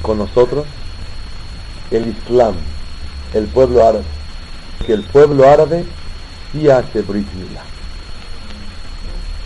con 0.03 0.19
nosotros? 0.19 0.67
El 1.91 2.09
Islam, 2.09 2.55
el 3.35 3.47
pueblo 3.47 3.87
árabe. 3.87 4.05
Que 4.87 4.93
el 4.93 5.05
pueblo 5.05 5.49
árabe 5.49 5.85
sí 6.53 6.69
hace 6.69 7.03
Brit 7.03 7.27
Milá. 7.35 7.63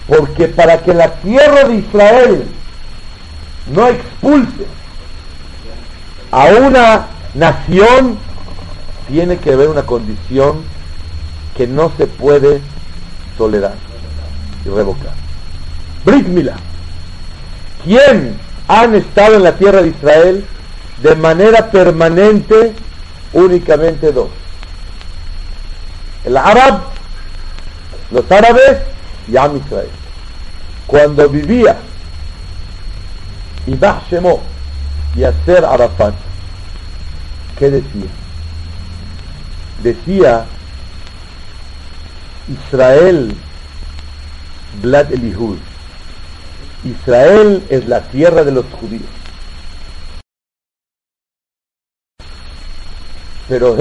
Porque 0.07 0.49
para 0.49 0.83
que 0.83 0.95
la 0.95 1.15
tierra 1.15 1.65
de 1.65 1.77
Israel 1.77 2.45
no 3.73 3.89
expulse 3.89 4.67
a 6.31 6.45
una 6.47 7.07
nación, 7.35 8.19
tiene 9.09 9.39
que 9.39 9.53
haber 9.53 9.69
una 9.69 9.83
condición 9.83 10.63
que 11.57 11.67
no 11.67 11.93
se 11.97 12.07
puede 12.07 12.61
tolerar 13.39 13.75
y 14.65 14.69
revocar. 14.69 15.13
Brit 16.05 16.27
Milá. 16.27 16.57
¿Quién 17.85 18.37
han 18.69 18.95
estado 18.95 19.37
en 19.37 19.43
la 19.45 19.57
tierra 19.57 19.83
de 19.83 19.89
Israel 19.89 20.45
de 21.03 21.15
manera 21.17 21.71
permanente? 21.71 22.75
Únicamente 23.33 24.13
dos. 24.13 24.29
El 26.25 26.37
árabe, 26.37 26.79
los 28.11 28.31
árabes 28.31 28.79
y 29.29 29.37
Am 29.37 29.57
Israel. 29.57 29.91
Cuando 30.87 31.29
vivía 31.29 31.77
Ibah 33.67 34.03
Shemo 34.09 34.41
y 35.17 35.25
hacer 35.25 35.65
Arafat, 35.65 36.15
¿qué 37.59 37.71
decía? 37.71 38.11
Decía 39.83 40.47
Israel, 42.49 43.35
Blad 44.83 45.13
Elihud. 45.13 45.59
Israel 46.85 47.65
es 47.69 47.89
la 47.89 48.01
tierra 48.03 48.45
de 48.45 48.53
los 48.53 48.65
judíos. 48.81 49.03
Pero 53.49 53.77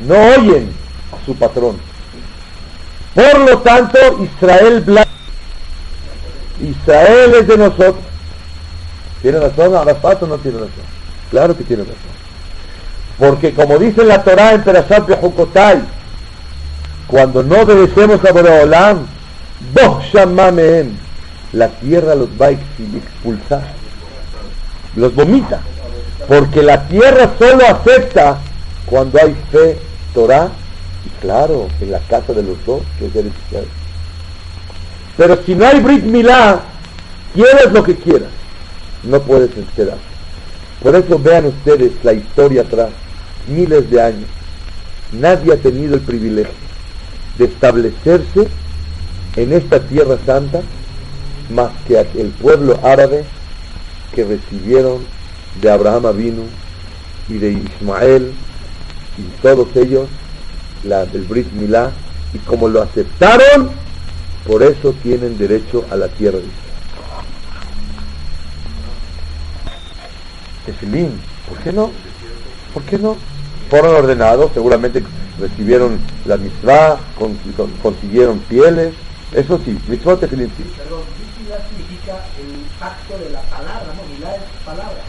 no 0.00 0.14
oyen 0.36 0.79
a 1.12 1.24
su 1.24 1.34
patrón. 1.34 1.76
Por 3.14 3.38
lo 3.40 3.58
tanto, 3.58 3.98
Israel 4.22 4.80
Blad 4.80 5.06
Israel 6.62 7.34
es 7.40 7.46
de 7.46 7.56
nosotros. 7.56 8.04
¿Tiene 9.22 9.40
razón 9.40 9.74
Arafat 9.74 10.22
o 10.22 10.26
no 10.26 10.38
tiene 10.38 10.58
razón? 10.58 10.84
Claro 11.30 11.56
que 11.56 11.64
tiene 11.64 11.82
razón. 11.84 11.96
Porque 13.18 13.52
como 13.52 13.78
dice 13.78 14.04
la 14.04 14.22
Torah 14.22 14.54
en 14.54 14.62
Perashat 14.62 15.06
Bejukotai, 15.06 15.82
cuando 17.06 17.42
no 17.42 17.60
obedecemos 17.60 18.24
a 18.24 18.32
Boreolam, 18.32 19.06
la 21.52 21.68
tierra 21.68 22.14
los 22.14 22.28
va 22.40 22.46
a 22.46 22.50
expulsar, 22.50 23.62
los 24.96 25.14
vomita, 25.14 25.60
porque 26.28 26.62
la 26.62 26.86
tierra 26.88 27.30
solo 27.38 27.66
acepta 27.66 28.38
cuando 28.86 29.18
hay 29.20 29.36
fe, 29.52 29.78
Torah, 30.14 30.48
claro, 31.20 31.68
en 31.80 31.92
la 31.92 31.98
casa 32.00 32.32
de 32.32 32.42
los 32.42 32.64
dos, 32.64 32.82
que 32.98 33.06
es 33.06 33.12
Israel. 33.14 33.68
Pero 35.16 35.38
si 35.44 35.54
no 35.54 35.66
hay 35.66 35.80
Brit 35.80 36.04
Milá, 36.04 36.60
quieres 37.34 37.72
lo 37.72 37.82
que 37.82 37.96
quieras, 37.96 38.30
no 39.02 39.20
puedes 39.20 39.56
esperar. 39.56 39.98
Por 40.82 40.94
eso 40.94 41.18
vean 41.18 41.46
ustedes 41.46 41.92
la 42.02 42.12
historia 42.12 42.62
atrás, 42.62 42.90
miles 43.48 43.90
de 43.90 44.00
años. 44.00 44.28
Nadie 45.12 45.52
ha 45.52 45.56
tenido 45.56 45.94
el 45.94 46.00
privilegio 46.00 46.54
de 47.36 47.44
establecerse 47.46 48.48
en 49.36 49.52
esta 49.52 49.80
tierra 49.80 50.16
santa 50.24 50.60
más 51.50 51.72
que 51.86 51.98
el 51.98 52.28
pueblo 52.28 52.78
árabe 52.82 53.24
que 54.14 54.24
recibieron 54.24 54.98
de 55.60 55.70
Abraham 55.70 56.06
Avinu 56.06 56.44
y 57.28 57.34
de 57.34 57.52
Ismael 57.52 58.32
y 59.18 59.42
todos 59.42 59.68
ellos 59.76 60.08
la 60.84 61.06
del 61.06 61.22
Brit 61.22 61.50
Milá 61.52 61.90
y 62.32 62.38
como 62.38 62.68
lo 62.68 62.82
aceptaron 62.82 63.70
por 64.46 64.62
eso 64.62 64.94
tienen 65.02 65.36
derecho 65.36 65.84
a 65.90 65.96
la 65.96 66.08
tierra 66.08 66.38
de 66.38 66.44
Israel. 66.44 66.70
¿por 71.48 71.58
qué 71.58 71.72
no? 71.72 71.90
¿Por 72.72 72.82
qué 72.84 72.98
no? 72.98 73.16
Fueron 73.68 73.94
ordenados, 73.94 74.50
seguramente 74.54 75.02
recibieron 75.38 75.98
la 76.24 76.36
mitzvah, 76.36 76.98
consiguieron 77.82 78.38
pieles, 78.40 78.94
eso 79.32 79.60
sí, 79.64 79.78
mitzvah 79.88 80.16
tefilín 80.16 80.50
sí. 80.56 80.64
Perdón, 80.76 81.02
significa 81.68 82.14
el 82.38 82.66
pacto 82.78 83.18
de 83.18 83.30
la 83.30 83.40
palabra, 83.42 83.94
¿no? 83.96 84.14
Milá 84.14 84.36
es 84.36 84.42
palabra. 84.64 85.02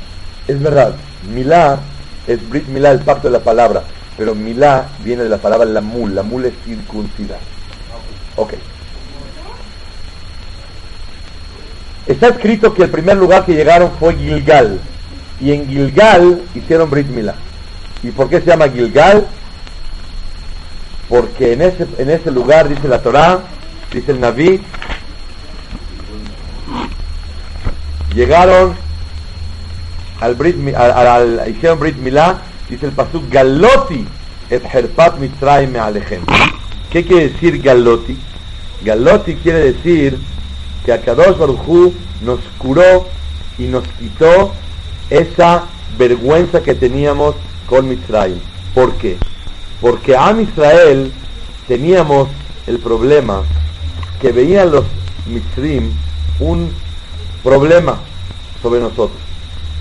Es 0.47 0.61
verdad, 0.61 0.95
Milá 1.33 1.79
es 2.27 2.49
Brit 2.49 2.67
Milá, 2.67 2.91
el 2.91 2.99
pacto 2.99 3.27
de 3.27 3.33
la 3.33 3.43
palabra, 3.43 3.83
pero 4.21 4.35
Milá 4.35 4.87
viene 5.03 5.23
de 5.23 5.29
la 5.29 5.39
palabra 5.39 5.65
la 5.65 5.81
mul, 5.81 6.13
la 6.13 6.21
mul 6.21 6.45
es 6.45 6.53
circuncidar. 6.63 7.39
Ok. 8.35 8.53
Está 12.05 12.27
escrito 12.27 12.71
que 12.71 12.83
el 12.83 12.91
primer 12.91 13.17
lugar 13.17 13.47
que 13.47 13.55
llegaron 13.55 13.89
fue 13.99 14.15
Gilgal. 14.15 14.79
Y 15.39 15.53
en 15.53 15.67
Gilgal 15.67 16.39
hicieron 16.53 16.87
Brit 16.91 17.07
Milá. 17.07 17.33
¿Y 18.03 18.11
por 18.11 18.29
qué 18.29 18.41
se 18.41 18.45
llama 18.45 18.69
Gilgal? 18.69 19.25
Porque 21.10 21.53
en 21.53 21.63
ese, 21.63 21.88
en 21.97 22.12
ese 22.12 22.29
lugar, 22.29 22.69
dice 22.69 22.88
la 22.88 23.01
Torá, 23.01 23.39
dice 23.91 24.12
el 24.12 24.19
Naví, 24.19 24.62
llegaron 28.13 28.75
al 30.19 30.36
Brit, 30.36 30.75
al, 30.75 31.43
hicieron 31.49 31.79
Brit 31.79 31.97
Milá, 31.97 32.50
dice 32.71 32.86
el 32.86 32.93
Pasuk 32.93 33.29
Galoti 33.29 34.07
et 34.49 34.63
Herpat 34.63 35.19
Mitzrayim 35.19 35.75
Alejem. 35.75 36.23
¿Qué 36.89 37.03
quiere 37.03 37.27
decir 37.29 37.62
Galoti? 37.62 38.17
Galoti 38.84 39.36
quiere 39.36 39.73
decir 39.73 40.17
que 40.86 40.93
Akadosh 40.93 41.38
Barujú 41.38 41.93
nos 42.21 42.39
curó 42.57 43.07
y 43.57 43.63
nos 43.63 43.84
quitó 43.99 44.53
esa 45.10 45.65
vergüenza 45.97 46.63
que 46.63 46.73
teníamos 46.73 47.36
con 47.67 47.89
Mitzrayim. 47.89 48.39
¿Por 48.73 48.93
qué? 48.95 49.17
Porque 49.81 50.15
a 50.15 50.31
Israel 50.41 51.12
teníamos 51.67 52.29
el 52.67 52.79
problema 52.79 53.43
que 54.21 54.31
veían 54.31 54.71
los 54.71 54.86
Mitzrim 55.25 55.91
un 56.39 56.71
problema 57.43 57.99
sobre 58.62 58.79
nosotros. 58.79 59.19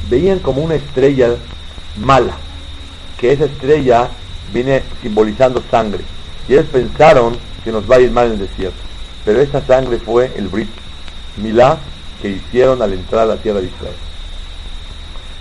Veían 0.09 0.41
como 0.41 0.63
una 0.63 0.75
estrella 0.75 1.37
mala, 1.97 2.35
que 3.21 3.33
esa 3.33 3.45
estrella 3.45 4.09
viene 4.53 4.83
simbolizando 5.03 5.63
sangre. 5.71 6.01
Y 6.49 6.55
ellos 6.55 6.67
pensaron 6.73 7.37
que 7.63 7.71
nos 7.71 7.89
va 7.89 7.97
a 7.97 8.01
ir 8.01 8.11
mal 8.11 8.27
en 8.27 8.33
el 8.33 8.39
desierto. 8.41 8.79
Pero 9.25 9.41
esa 9.41 9.61
sangre 9.67 9.99
fue 9.99 10.33
el 10.37 10.49
Brit 10.49 10.71
Milá 11.37 11.79
que 12.23 12.31
hicieron 12.31 12.81
al 12.81 12.95
entrar 12.95 13.23
a 13.23 13.27
la 13.27 13.37
tierra 13.37 13.61
de 13.61 13.67
Israel. 13.67 13.95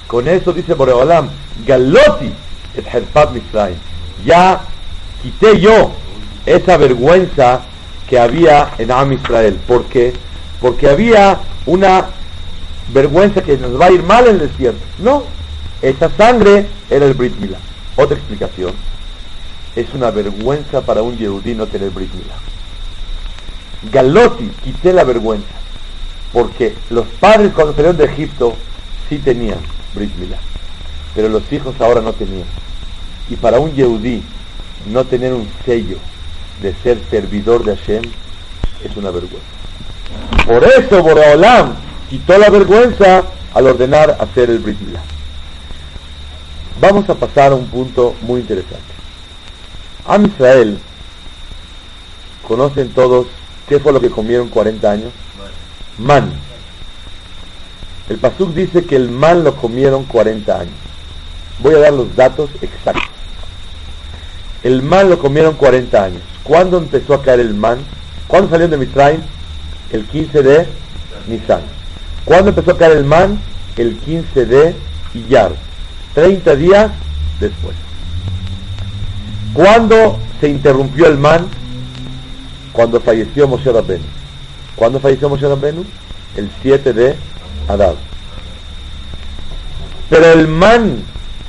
Con 0.08 0.28
eso 0.28 0.52
dice 0.52 0.74
Boreolam, 0.74 1.30
Galoti 1.66 2.34
es 2.76 2.94
Herpat 2.94 3.32
Misraim. 3.32 3.76
Ya 4.26 4.62
quité 5.22 5.60
yo 5.60 5.92
esa 6.46 6.78
vergüenza 6.78 7.62
que 8.10 8.20
había 8.20 8.72
en 8.78 8.92
Am 8.92 9.14
Israel. 9.14 9.58
¿Por 9.68 9.86
qué? 9.86 10.14
Porque 10.60 10.90
había 10.90 11.40
una 11.66 12.08
vergüenza 12.94 13.42
que 13.42 13.58
nos 13.58 13.80
va 13.80 13.86
a 13.86 13.92
ir 13.92 14.04
mal 14.04 14.26
en 14.28 14.36
el 14.36 14.50
desierto. 14.50 14.82
No, 14.98 15.24
esa 15.82 16.10
sangre 16.18 16.68
era 16.90 17.06
el 17.06 17.14
Brit 17.14 17.38
Milá. 17.38 17.60
Otra 17.96 18.18
explicación. 18.18 18.74
Es 19.76 19.94
una 19.94 20.12
vergüenza 20.12 20.82
para 20.82 21.02
un 21.02 21.18
Yehudí 21.18 21.54
no 21.54 21.68
tener 21.68 21.92
Brit 21.92 22.14
Milá. 22.14 22.36
Galoti, 23.92 24.50
quité 24.64 24.92
la 24.94 25.04
vergüenza 25.04 25.60
porque 26.34 26.76
los 26.90 27.08
padres 27.20 27.52
cuando 27.54 27.74
salieron 27.74 27.98
de 27.98 28.06
Egipto 28.06 28.54
sí 29.08 29.18
tenían 29.18 29.58
Brit 29.96 30.14
Milá, 30.16 30.38
pero 31.16 31.30
los 31.30 31.52
hijos 31.52 31.76
ahora 31.80 32.02
no 32.02 32.14
tenían. 32.14 32.48
Y 33.30 33.36
para 33.36 33.60
un 33.60 33.74
Yehudí 33.74 34.22
no 34.88 35.06
tener 35.06 35.34
un 35.34 35.48
sello 35.66 35.98
de 36.62 36.74
ser 36.84 37.00
servidor 37.10 37.64
de 37.64 37.76
Hashem 37.76 38.04
es 38.84 38.98
una 38.98 39.12
vergüenza. 39.12 39.48
Por 40.46 40.64
eso 40.64 41.04
Boreolam 41.04 41.76
quitó 42.10 42.38
la 42.38 42.50
vergüenza 42.50 43.24
al 43.54 43.68
ordenar 43.68 44.18
hacer 44.20 44.50
el 44.50 44.60
Brit. 44.60 44.78
Vamos 46.82 47.10
a 47.10 47.16
pasar 47.16 47.52
a 47.52 47.56
un 47.56 47.68
punto 47.68 48.16
muy 48.22 48.42
interesante. 48.42 48.94
Am 50.06 50.26
Israel, 50.26 50.80
conocen 52.48 52.90
todos 52.90 53.28
qué 53.68 53.80
fue 53.80 53.94
lo 53.94 54.02
que 54.02 54.10
comieron 54.10 54.50
40 54.50 54.92
años 54.92 55.14
man. 56.00 56.32
El 58.10 58.18
Pasuk 58.18 58.54
dice 58.54 58.86
que 58.86 58.96
el 58.96 59.10
man 59.10 59.44
lo 59.44 59.56
comieron 59.56 60.06
40 60.06 60.60
años. 60.60 60.74
Voy 61.60 61.76
a 61.76 61.80
dar 61.80 61.94
los 61.94 62.16
datos 62.16 62.50
exactos. 62.62 63.04
El 64.64 64.82
man 64.82 65.10
lo 65.10 65.20
comieron 65.20 65.56
40 65.56 66.04
años. 66.04 66.22
¿Cuándo 66.44 66.78
empezó 66.78 67.14
a 67.14 67.22
caer 67.22 67.42
el 67.42 67.54
man? 67.54 67.78
¿Cuándo 68.28 68.50
salieron 68.50 68.72
de 68.72 68.86
Mitzrayim? 68.86 69.22
El 69.92 70.06
15 70.06 70.42
de 70.42 70.68
Nisan. 71.28 71.62
¿Cuándo 72.26 72.50
empezó 72.50 72.72
a 72.72 72.78
caer 72.78 72.98
el 72.98 73.06
man? 73.06 73.40
El 73.78 73.98
15 73.98 74.46
de 74.46 74.76
Iyar. 75.14 75.52
30 76.20 76.56
días 76.58 76.92
después. 77.40 77.74
¿Cuándo 79.54 80.20
se 80.42 80.50
interrumpió 80.50 81.08
el 81.08 81.18
man? 81.18 81.48
Cuando 82.74 83.00
falleció 83.00 83.48
Moshe 83.48 83.72
Rabbeinu. 83.72 84.04
¿Cuándo 84.76 85.00
falleció 85.00 85.30
Moshe 85.30 85.48
Rabbeinu? 85.48 85.86
El 86.36 86.52
7 86.62 86.92
de 86.92 87.16
Adar. 87.70 87.96
Pero 90.10 90.26
el 90.34 90.50
man, 90.50 91.04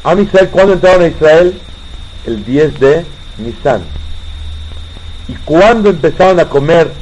a 0.04 0.14
Israel, 0.14 0.48
¿cuándo 0.52 0.74
entraron 0.74 1.02
a 1.02 1.08
Israel? 1.08 1.60
El 2.24 2.44
10 2.44 2.78
de 2.78 3.04
Nisan. 3.38 3.82
¿Y 5.26 5.32
cuándo 5.44 5.90
empezaron 5.90 6.38
a 6.38 6.48
comer 6.48 6.92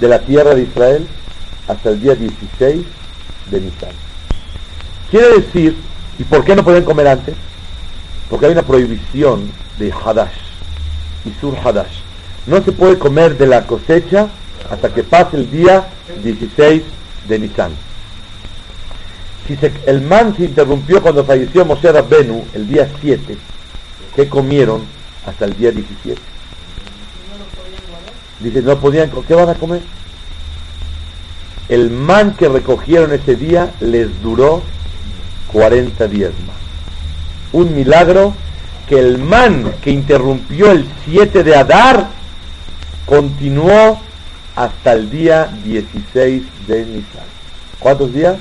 de 0.00 0.08
la 0.08 0.18
tierra 0.18 0.56
de 0.56 0.62
Israel? 0.62 1.06
Hasta 1.68 1.90
el 1.90 2.00
día 2.00 2.16
16 2.16 2.84
de 3.52 3.60
Nisan. 3.60 3.90
Quiere 5.12 5.38
decir, 5.38 5.91
¿y 6.22 6.24
por 6.24 6.44
qué 6.44 6.54
no 6.54 6.62
pueden 6.62 6.84
comer 6.84 7.08
antes? 7.08 7.34
Porque 8.30 8.46
hay 8.46 8.52
una 8.52 8.62
prohibición 8.62 9.50
de 9.76 9.92
Hadash, 9.92 10.38
Isur 11.24 11.56
Hadash. 11.58 11.98
No 12.46 12.62
se 12.62 12.70
puede 12.70 12.96
comer 12.96 13.36
de 13.36 13.48
la 13.48 13.66
cosecha 13.66 14.28
hasta 14.70 14.94
que 14.94 15.02
pase 15.02 15.36
el 15.36 15.50
día 15.50 15.88
16 16.22 16.82
de 17.28 17.38
Nisan. 17.40 17.72
Si 19.48 19.58
el 19.86 20.00
man 20.02 20.36
se 20.36 20.44
interrumpió 20.44 21.02
cuando 21.02 21.24
falleció 21.24 21.64
Moshe 21.64 21.90
Rabbenu 21.90 22.44
el 22.54 22.68
día 22.68 22.88
7, 23.00 23.36
¿qué 24.14 24.28
comieron 24.28 24.82
hasta 25.26 25.46
el 25.46 25.56
día 25.56 25.72
17? 25.72 26.20
Dice, 28.38 28.62
no 28.62 28.78
podían, 28.78 29.10
¿qué 29.26 29.34
van 29.34 29.48
a 29.48 29.54
comer? 29.54 29.82
El 31.68 31.90
man 31.90 32.34
que 32.34 32.48
recogieron 32.48 33.12
ese 33.12 33.34
día 33.34 33.72
les 33.80 34.22
duró 34.22 34.62
40 35.52 36.08
días 36.08 36.32
más. 36.46 36.56
Un 37.52 37.74
milagro 37.74 38.34
que 38.88 38.98
el 38.98 39.18
man 39.18 39.72
que 39.82 39.90
interrumpió 39.90 40.70
el 40.70 40.86
7 41.04 41.44
de 41.44 41.56
Adar 41.56 42.08
continuó 43.06 44.00
hasta 44.56 44.92
el 44.92 45.10
día 45.10 45.50
16 45.64 46.42
de 46.66 46.86
Nisan. 46.86 47.24
¿Cuántos 47.78 48.12
días? 48.12 48.36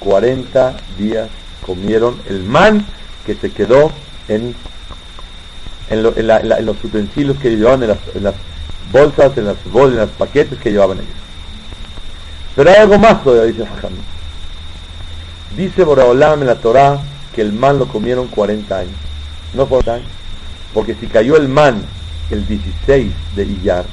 40 0.00 0.76
días 0.98 1.28
comieron 1.64 2.20
el 2.28 2.42
man 2.44 2.84
que 3.26 3.34
se 3.34 3.50
quedó 3.50 3.90
en, 4.28 4.54
en, 5.90 6.02
los 6.02 6.84
utensilios 6.84 7.36
que 7.38 7.50
llevaban 7.50 7.82
en 7.82 8.22
las, 8.22 8.34
bolsas, 8.92 9.36
en 9.36 9.46
las 9.46 9.56
bolsas, 9.70 9.94
en 9.94 10.06
los 10.06 10.10
paquetes 10.10 10.58
que 10.58 10.70
llevaban 10.70 10.98
ellos. 10.98 11.10
Pero 12.56 12.70
hay 12.70 12.76
algo 12.76 12.98
más 12.98 13.22
todavía, 13.22 13.52
dice 13.52 13.66
Jajam. 13.66 13.92
Dice 15.56 15.84
Boraholam 15.84 16.40
en 16.42 16.46
la 16.46 16.56
Torah 16.56 17.00
que 17.34 17.42
el 17.42 17.52
man 17.52 17.78
lo 17.78 17.88
comieron 17.88 18.28
40 18.28 18.78
años. 18.78 18.94
No 19.54 19.66
40 19.66 19.94
años. 19.94 20.08
Porque 20.74 20.94
si 20.94 21.06
cayó 21.06 21.36
el 21.36 21.48
man 21.48 21.82
el 22.30 22.46
16 22.46 23.12
de 23.34 23.44
Iyar 23.44 23.84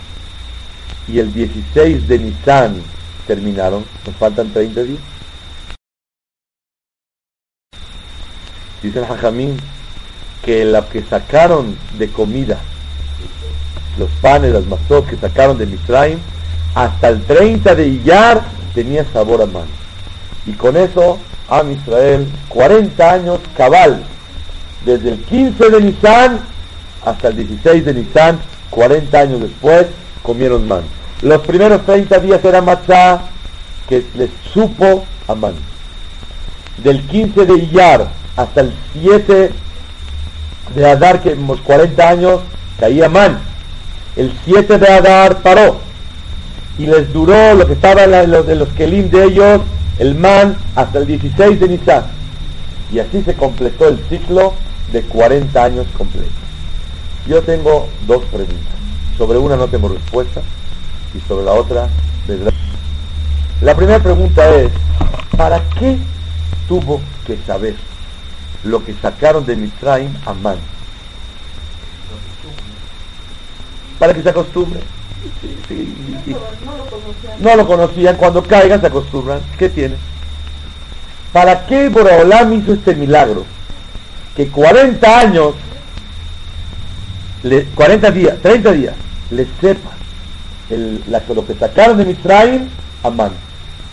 y 1.08 1.20
el 1.20 1.34
16 1.34 2.08
de 2.08 2.20
Nisan 2.20 2.82
terminaron, 3.28 3.86
nos 4.06 4.16
faltan 4.16 4.52
30 4.52 4.84
días. 4.84 5.00
Dice 8.84 9.00
el 9.00 9.06
Jajamín 9.06 9.58
que 10.44 10.66
la 10.66 10.88
que 10.88 11.04
sacaron 11.04 11.76
de 11.98 12.10
comida, 12.10 12.60
los 13.98 14.10
panes, 14.22 14.54
las 14.54 14.66
mazot 14.66 15.08
que 15.08 15.16
sacaron 15.16 15.58
de 15.58 15.66
Misraim, 15.66 16.20
hasta 16.76 17.10
el 17.10 17.24
30 17.24 17.74
de 17.74 17.88
Iyar 17.88 18.44
tenía 18.74 19.06
sabor 19.12 19.42
a 19.42 19.46
man. 19.46 19.85
Y 20.46 20.52
con 20.54 20.78
eso, 20.78 21.18
a 21.50 21.64
Israel, 21.64 22.28
40 22.50 23.12
años 23.12 23.40
cabal, 23.58 24.04
desde 24.86 25.10
el 25.12 25.20
15 25.24 25.70
de 25.70 25.82
Nisan 25.82 26.40
hasta 27.06 27.28
el 27.30 27.38
16 27.38 27.86
de 27.86 27.94
Nisan, 27.94 28.40
40 28.70 29.18
años 29.20 29.42
después, 29.42 29.88
comieron 30.22 30.68
man. 30.68 30.82
Los 31.22 31.42
primeros 31.42 31.86
30 31.86 32.20
días 32.20 32.44
era 32.44 32.62
matzá 32.62 33.22
que 33.88 34.04
les 34.16 34.30
supo 34.54 35.06
a 35.28 35.36
man. 35.36 35.54
Del 36.84 37.02
15 37.04 37.46
de 37.46 37.58
Iyar 37.58 38.08
hasta 38.36 38.62
el 38.62 38.74
7 38.94 39.52
de 40.76 40.90
Adar, 40.90 41.22
que 41.22 41.30
unos 41.34 41.62
40 41.62 42.10
años, 42.10 42.40
caía 42.80 43.08
man. 43.08 43.40
El 44.16 44.34
7 44.46 44.78
de 44.78 44.88
Adar 44.88 45.38
paró. 45.42 45.78
Y 46.78 46.88
les 46.88 47.12
duró 47.14 47.54
lo 47.54 47.66
que 47.66 47.74
estaba 47.74 48.04
en, 48.04 48.12
la- 48.12 48.24
en 48.24 48.32
los, 48.32 48.48
en 48.50 48.60
los 48.60 48.70
kelim 48.70 49.10
de 49.10 49.24
ellos, 49.26 49.62
el 50.00 50.16
man, 50.16 50.58
hasta 50.76 51.00
el 51.00 51.08
16 51.08 51.60
de 51.60 51.68
Nisan. 51.70 52.04
Y 52.92 53.00
así 53.00 53.24
se 53.24 53.34
completó 53.36 53.88
el 53.88 54.00
ciclo 54.10 54.54
de 54.92 55.02
40 55.04 55.64
años 55.64 55.88
completos. 55.98 56.32
Yo 57.28 57.42
tengo 57.42 57.88
dos 58.08 58.24
preguntas. 58.26 58.76
Sobre 59.18 59.38
una 59.38 59.56
no 59.56 59.68
tengo 59.68 59.88
respuesta 59.88 60.42
y 61.16 61.28
sobre 61.28 61.46
la 61.46 61.54
otra, 61.54 61.88
La 63.62 63.76
primera 63.76 64.00
pregunta 64.00 64.54
es, 64.56 64.72
¿para 65.38 65.62
qué 65.80 65.98
tuvo 66.68 67.00
que 67.26 67.38
saber 67.48 67.76
lo 68.64 68.84
que 68.84 68.94
sacaron 68.96 69.46
de 69.46 69.56
Mitzrayim 69.56 70.14
a 70.26 70.34
man? 70.34 70.58
Para 73.98 74.14
que 74.14 74.22
se 74.22 74.30
acostumbre. 74.30 74.82
No 77.40 77.56
lo 77.56 77.68
conocían. 77.68 78.16
cuando 78.18 78.44
caigan 78.44 78.82
se 78.82 78.88
acostumbran. 78.88 79.40
¿Qué 79.58 79.70
tiene? 79.70 79.96
¿Para 81.34 81.66
qué 81.66 81.90
Boraholam 81.90 82.54
hizo 82.54 82.74
este 82.74 82.96
milagro? 82.96 83.46
Que 84.36 84.48
40 84.50 85.20
años, 85.20 85.54
le- 87.44 87.66
40 87.66 88.12
días, 88.12 88.38
30 88.42 88.72
días, 88.72 88.96
les 89.32 89.48
sepa 89.62 89.92
el, 90.70 91.02
la- 91.08 91.22
lo 91.34 91.46
que 91.46 91.56
sacaron 91.56 91.98
de 91.98 92.06
Misraim 92.06 92.68
a 93.04 93.10
man. 93.10 93.32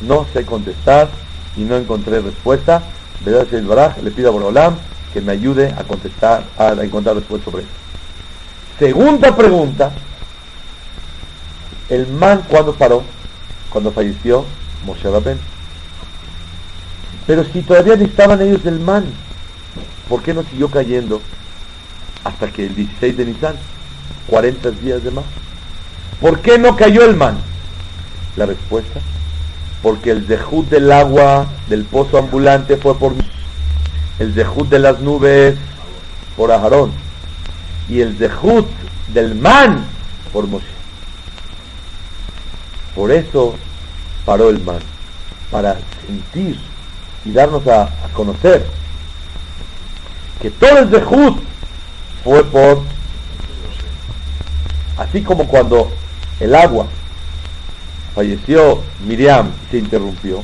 No 0.01 0.27
sé 0.33 0.45
contestar 0.45 1.09
y 1.57 1.61
no 1.63 1.77
encontré 1.77 2.21
respuesta. 2.21 2.83
¿Verdad, 3.25 3.47
Señor 3.49 3.67
Baraj? 3.77 3.99
Le 4.03 4.11
pido 4.11 4.29
a 4.29 4.33
Boraholam 4.33 4.77
que 5.13 5.21
me 5.21 5.33
ayude 5.33 5.73
a 5.79 5.85
contestar, 5.85 6.45
a 6.59 6.73
encontrar 6.83 7.15
respuesta 7.17 7.51
sobre 7.51 7.63
eso. 7.65 7.73
Segunda 8.79 9.37
pregunta, 9.37 9.93
el 11.93 12.07
man 12.07 12.43
cuando 12.49 12.73
paró, 12.73 13.03
cuando 13.69 13.93
falleció 13.93 14.47
Moshe 14.87 15.11
Rabben. 15.11 15.39
Pero 17.27 17.45
si 17.45 17.61
todavía 17.61 17.97
necesitaban 17.97 18.41
ellos 18.41 18.65
del 18.65 18.81
man, 18.81 19.05
¿por 20.09 20.23
qué 20.23 20.33
no 20.33 20.43
siguió 20.43 20.71
cayendo 20.71 21.21
hasta 22.25 22.49
que 22.51 22.65
el 22.65 22.75
16 22.75 23.17
de 23.19 23.27
Nisan, 23.27 23.57
40 24.27 24.71
días 24.71 25.05
de 25.05 25.11
más? 25.11 25.25
¿Por 26.19 26.41
qué 26.41 26.57
no 26.57 26.77
cayó 26.77 27.05
el 27.05 27.15
man? 27.15 27.37
La 28.37 28.47
respuesta, 28.47 29.01
porque 29.83 30.13
el 30.13 30.27
zehut 30.27 30.71
del 30.71 30.91
agua 30.91 31.47
del 31.69 31.85
pozo 31.85 32.17
ambulante 32.17 32.79
fue 32.79 32.99
por 32.99 33.13
el 34.19 34.33
zehut 34.33 34.71
de 34.71 34.79
las 34.79 35.01
nubes 35.01 35.57
por 36.39 36.53
Aharón 36.53 36.91
y 37.87 38.01
el 38.01 38.17
zehut 38.17 38.67
del 39.13 39.35
man 39.35 39.85
por 40.33 40.47
Moshe. 40.47 40.82
Por 42.95 43.11
eso 43.11 43.55
paró 44.25 44.51
el 44.51 44.63
man, 44.63 44.81
para 45.51 45.77
sentir 46.07 46.59
y 47.25 47.33
darnos 47.33 47.67
a, 47.67 47.91
conocer 48.13 48.67
que 50.41 50.51
todo 50.51 50.79
el 50.81 50.91
zehut 50.91 51.39
fue 52.23 52.45
por 52.45 52.83
así 54.99 55.23
como 55.23 55.47
cuando 55.47 55.91
el 56.41 56.55
agua 56.55 56.87
falleció 58.15 58.83
Miriam 59.07 59.51
se 59.71 59.79
interrumpió 59.79 60.43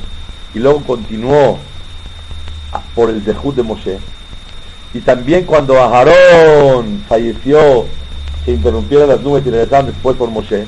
y 0.55 0.59
luego 0.59 0.83
continuó 0.83 1.59
por 2.95 3.11
el 3.11 3.21
zehut 3.21 3.55
de 3.55 3.61
Moshe 3.63 3.99
y 4.95 4.99
también 5.01 5.45
cuando 5.45 5.79
Aarón 5.79 7.03
falleció 7.07 7.85
se 8.45 8.51
interrumpieron 8.53 9.09
las 9.09 9.21
nubes 9.21 9.45
y 9.45 9.51
regresaron 9.51 9.87
después 9.87 10.17
por 10.17 10.31
Moshe 10.31 10.65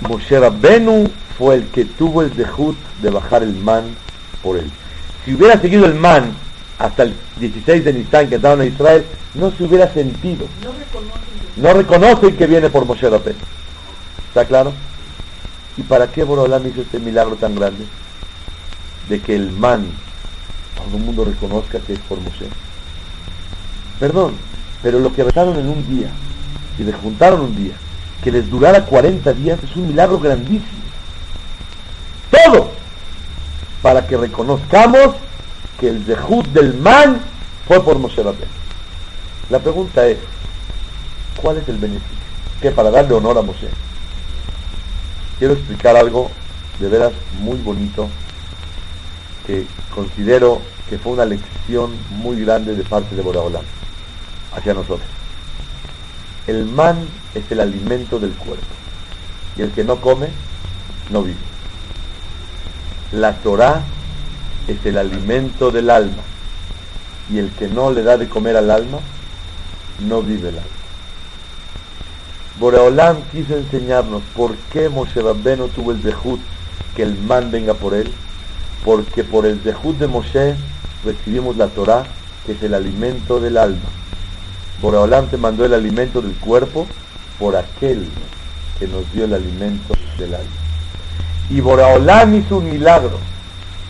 Moshe 0.00 0.38
Rabbenu 0.38 1.08
fue 1.36 1.56
el 1.56 1.66
que 1.68 1.84
tuvo 1.84 2.22
el 2.22 2.30
zehut 2.30 2.76
de 3.02 3.10
bajar 3.10 3.42
el 3.42 3.54
man 3.54 3.84
por 4.42 4.56
él. 4.56 4.70
Si 5.24 5.34
hubiera 5.34 5.60
seguido 5.60 5.86
el 5.86 5.94
man 5.94 6.32
hasta 6.78 7.04
el 7.04 7.14
16 7.40 7.84
de 7.84 7.92
Nisan 7.92 8.28
que 8.28 8.36
estaban 8.36 8.62
en 8.62 8.68
Israel, 8.68 9.04
no 9.34 9.50
se 9.50 9.64
hubiera 9.64 9.92
sentido. 9.92 10.46
No 10.62 10.72
reconocen. 10.72 11.22
No 11.56 11.72
reconocen 11.74 12.36
que 12.36 12.46
viene 12.46 12.70
por 12.70 12.84
Moshe 12.86 13.08
Rabbenu. 13.08 13.38
¿Está 14.28 14.44
claro? 14.44 14.72
¿Y 15.76 15.82
para 15.82 16.06
qué 16.08 16.24
Borolam 16.24 16.66
hizo 16.66 16.82
este 16.82 16.98
milagro 16.98 17.36
tan 17.36 17.54
grande? 17.54 17.84
De 19.08 19.20
que 19.20 19.34
el 19.34 19.50
man, 19.50 19.86
todo 20.76 20.96
el 20.96 21.02
mundo 21.02 21.24
reconozca 21.24 21.80
que 21.80 21.94
es 21.94 21.98
por 22.00 22.20
Moshe. 22.20 22.46
Perdón, 23.98 24.34
pero 24.82 25.00
lo 25.00 25.12
que 25.12 25.24
rezaron 25.24 25.58
en 25.58 25.68
un 25.68 25.86
día, 25.88 26.10
y 26.78 26.84
les 26.84 26.94
juntaron 26.96 27.40
un 27.40 27.56
día, 27.56 27.74
que 28.22 28.32
les 28.32 28.48
durara 28.50 28.84
40 28.84 29.32
días, 29.34 29.58
es 29.62 29.76
un 29.76 29.88
milagro 29.88 30.18
grandísimo. 30.18 30.82
Todo 32.30 32.70
para 33.82 34.06
que 34.06 34.16
reconozcamos 34.16 35.14
que 35.78 35.88
el 35.88 36.04
zehut 36.04 36.46
del 36.48 36.74
man 36.74 37.20
fue 37.66 37.82
por 37.82 37.98
Moshe. 37.98 38.22
La 39.50 39.58
pregunta 39.60 40.06
es, 40.06 40.18
¿cuál 41.40 41.58
es 41.58 41.68
el 41.68 41.78
beneficio? 41.78 42.16
¿Qué 42.60 42.70
para 42.70 42.90
darle 42.90 43.14
honor 43.14 43.38
a 43.38 43.42
Moshe? 43.42 43.68
Quiero 45.38 45.54
explicar 45.54 45.96
algo 45.96 46.30
de 46.80 46.88
veras 46.88 47.12
muy 47.40 47.56
bonito 47.58 48.08
que 49.46 49.66
considero 49.94 50.60
que 50.88 50.98
fue 50.98 51.12
una 51.12 51.24
lección 51.24 51.92
muy 52.10 52.40
grande 52.44 52.74
de 52.74 52.82
parte 52.82 53.14
de 53.14 53.22
Boraholam 53.22 53.64
hacia 54.54 54.74
nosotros. 54.74 55.17
El 56.48 56.64
man 56.64 56.96
es 57.34 57.44
el 57.52 57.60
alimento 57.60 58.18
del 58.18 58.32
cuerpo 58.32 58.64
y 59.56 59.62
el 59.62 59.70
que 59.70 59.84
no 59.84 60.00
come 60.00 60.28
no 61.10 61.22
vive. 61.22 61.36
La 63.12 63.34
Torah 63.34 63.82
es 64.66 64.84
el 64.84 64.98
alimento 64.98 65.70
del 65.70 65.90
alma 65.90 66.22
y 67.30 67.38
el 67.38 67.50
que 67.50 67.68
no 67.68 67.92
le 67.92 68.02
da 68.02 68.16
de 68.16 68.28
comer 68.28 68.56
al 68.56 68.70
alma 68.70 68.98
no 70.08 70.22
vive 70.22 70.48
el 70.48 70.56
alma. 70.56 70.78
Boreolam 72.58 73.22
quiso 73.30 73.56
enseñarnos 73.56 74.22
por 74.34 74.56
qué 74.72 74.88
Moshe 74.88 75.20
Rabbeno 75.20 75.68
tuvo 75.68 75.92
el 75.92 76.02
dejut 76.02 76.40
que 76.96 77.04
el 77.04 77.16
man 77.16 77.50
venga 77.52 77.74
por 77.74 77.94
él, 77.94 78.10
porque 78.84 79.22
por 79.22 79.46
el 79.46 79.60
Zehut 79.60 79.98
de 79.98 80.08
Moshe 80.08 80.56
recibimos 81.04 81.56
la 81.56 81.68
Torah, 81.68 82.04
que 82.44 82.52
es 82.52 82.62
el 82.62 82.74
alimento 82.74 83.38
del 83.38 83.56
alma. 83.56 83.88
Boreolam 84.80 85.28
te 85.28 85.36
mandó 85.36 85.64
el 85.64 85.74
alimento 85.74 86.22
del 86.22 86.34
cuerpo 86.34 86.86
por 87.38 87.56
aquel 87.56 88.08
que 88.78 88.86
nos 88.86 89.10
dio 89.12 89.24
el 89.24 89.34
alimento 89.34 89.94
del 90.18 90.34
alma. 90.34 90.48
Y 91.50 91.60
Boreolam 91.60 92.34
hizo 92.34 92.58
un 92.58 92.70
milagro 92.70 93.18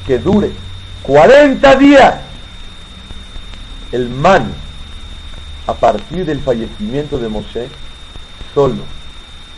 que 0.07 0.19
dure 0.19 0.51
40 1.03 1.77
días. 1.77 2.15
El 3.93 4.09
man, 4.09 4.53
a 5.67 5.75
partir 5.75 6.25
del 6.25 6.41
fallecimiento 6.41 7.19
de 7.19 7.29
Moshe, 7.29 7.69
solo 8.55 8.83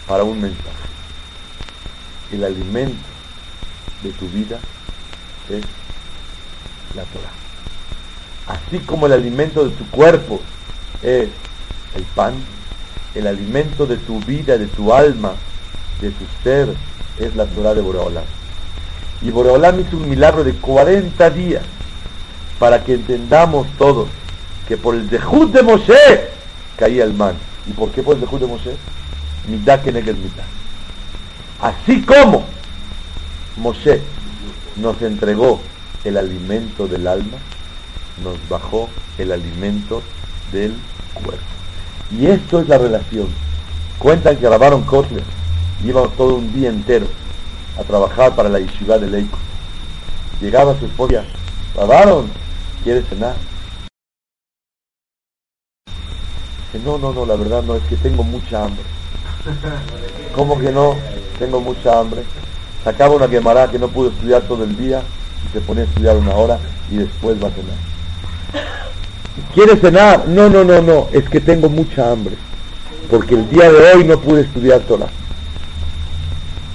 para 0.06 0.24
un 0.24 0.40
mensaje. 0.40 0.70
El 2.32 2.44
alimento 2.44 3.08
de 4.02 4.10
tu 4.10 4.28
vida 4.28 4.58
es 5.48 5.64
la 6.94 7.02
Torah. 7.04 7.32
Así 8.46 8.78
como 8.80 9.06
el 9.06 9.12
alimento 9.12 9.64
de 9.64 9.70
tu 9.70 9.84
cuerpo 9.90 10.40
es 11.02 11.28
el 11.96 12.02
pan, 12.14 12.34
el 13.14 13.26
alimento 13.26 13.86
de 13.86 13.96
tu 13.96 14.20
vida, 14.20 14.58
de 14.58 14.66
tu 14.66 14.92
alma, 14.92 15.32
de 16.00 16.10
tu 16.10 16.24
ser, 16.42 16.68
es 17.18 17.34
la 17.36 17.46
Torah 17.46 17.74
de 17.74 17.80
Boreolam. 17.80 18.24
Y 19.22 19.30
Boreolam 19.30 19.80
hizo 19.80 19.96
un 19.96 20.08
milagro 20.08 20.44
de 20.44 20.54
40 20.54 21.30
días 21.30 21.62
para 22.58 22.82
que 22.84 22.94
entendamos 22.94 23.66
todos 23.78 24.08
que 24.68 24.76
por 24.76 24.94
el 24.94 25.10
dejud 25.10 25.50
de 25.50 25.62
Moshe 25.62 26.28
caía 26.76 27.04
el 27.04 27.12
man. 27.12 27.34
¿Y 27.66 27.72
por 27.72 27.90
qué 27.90 28.02
por 28.02 28.14
el 28.14 28.20
dejud 28.20 28.40
de 28.40 28.46
Moshe? 28.46 28.76
Mitad 29.48 29.80
que 29.80 29.92
negue 29.92 30.12
mitad. 30.12 30.44
Así 31.60 32.02
como 32.02 32.44
Moshe 33.56 34.00
nos 34.76 35.00
entregó 35.02 35.60
el 36.04 36.16
alimento 36.16 36.86
del 36.86 37.06
alma, 37.06 37.36
nos 38.22 38.36
bajó 38.48 38.88
el 39.18 39.32
alimento 39.32 40.02
del 40.52 40.74
cuerpo. 41.14 41.42
Y 42.10 42.26
esto 42.26 42.60
es 42.60 42.68
la 42.68 42.78
relación. 42.78 43.28
Cuentan 43.98 44.36
que 44.36 44.42
grabaron 44.42 44.82
Kotler, 44.82 45.22
iban 45.84 46.10
todo 46.16 46.36
un 46.36 46.52
día 46.52 46.70
entero 46.70 47.06
a 47.78 47.84
trabajar 47.84 48.34
para 48.34 48.48
la 48.48 48.58
yeshiva 48.58 48.98
de 48.98 49.08
Leico. 49.08 49.38
Llegaba 50.40 50.78
su 50.78 50.86
esposa, 50.86 51.22
grabaron, 51.74 52.30
¿quieres 52.82 53.06
cenar? 53.08 53.34
Dice, 56.72 56.84
no, 56.84 56.98
no, 56.98 57.12
no, 57.12 57.26
la 57.26 57.36
verdad 57.36 57.62
no, 57.62 57.74
es 57.74 57.82
que 57.84 57.96
tengo 57.96 58.22
mucha 58.22 58.64
hambre. 58.64 58.82
¿Cómo 60.34 60.58
que 60.58 60.70
no? 60.70 60.96
Tengo 61.38 61.60
mucha 61.60 61.98
hambre. 61.98 62.22
Sacaba 62.84 63.14
una 63.14 63.28
quemará 63.28 63.70
que 63.70 63.78
no 63.78 63.88
pudo 63.88 64.10
estudiar 64.10 64.42
todo 64.42 64.64
el 64.64 64.76
día 64.76 65.02
y 65.46 65.52
se 65.52 65.60
ponía 65.60 65.82
a 65.82 65.86
estudiar 65.86 66.16
una 66.16 66.34
hora 66.34 66.58
y 66.90 66.96
después 66.96 67.42
va 67.42 67.48
a 67.48 67.52
cenar. 67.52 67.90
¿Quieres 69.54 69.80
cenar? 69.80 70.28
No, 70.28 70.48
no, 70.48 70.64
no, 70.64 70.80
no, 70.80 71.08
es 71.12 71.28
que 71.28 71.40
tengo 71.40 71.68
mucha 71.68 72.10
hambre. 72.10 72.34
Porque 73.10 73.34
el 73.34 73.48
día 73.50 73.70
de 73.70 73.92
hoy 73.92 74.04
no 74.04 74.20
pude 74.20 74.42
estudiar 74.42 74.80
Torah. 74.80 75.08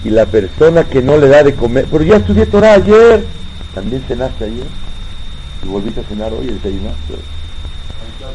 Y 0.03 0.09
la 0.09 0.25
persona 0.25 0.83
que 0.83 1.01
no 1.01 1.17
le 1.17 1.27
da 1.29 1.43
de 1.43 1.55
comer, 1.55 1.87
pero 1.89 2.03
ya 2.03 2.17
estudié 2.17 2.45
Torah 2.45 2.73
ayer, 2.73 3.25
también 3.73 4.03
cenaste 4.07 4.45
ayer 4.45 4.67
y 5.63 5.67
volviste 5.67 6.01
a 6.01 6.03
cenar 6.03 6.31
hoy 6.33 6.47
desayunaste. 6.47 7.15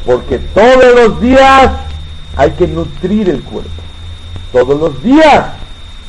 Porque 0.05 0.39
todos 0.39 0.95
los 0.95 1.21
días 1.21 1.71
hay 2.35 2.51
que 2.51 2.67
nutrir 2.67 3.29
el 3.29 3.41
cuerpo. 3.41 3.69
Todos 4.51 4.79
los 4.79 5.03
días 5.03 5.45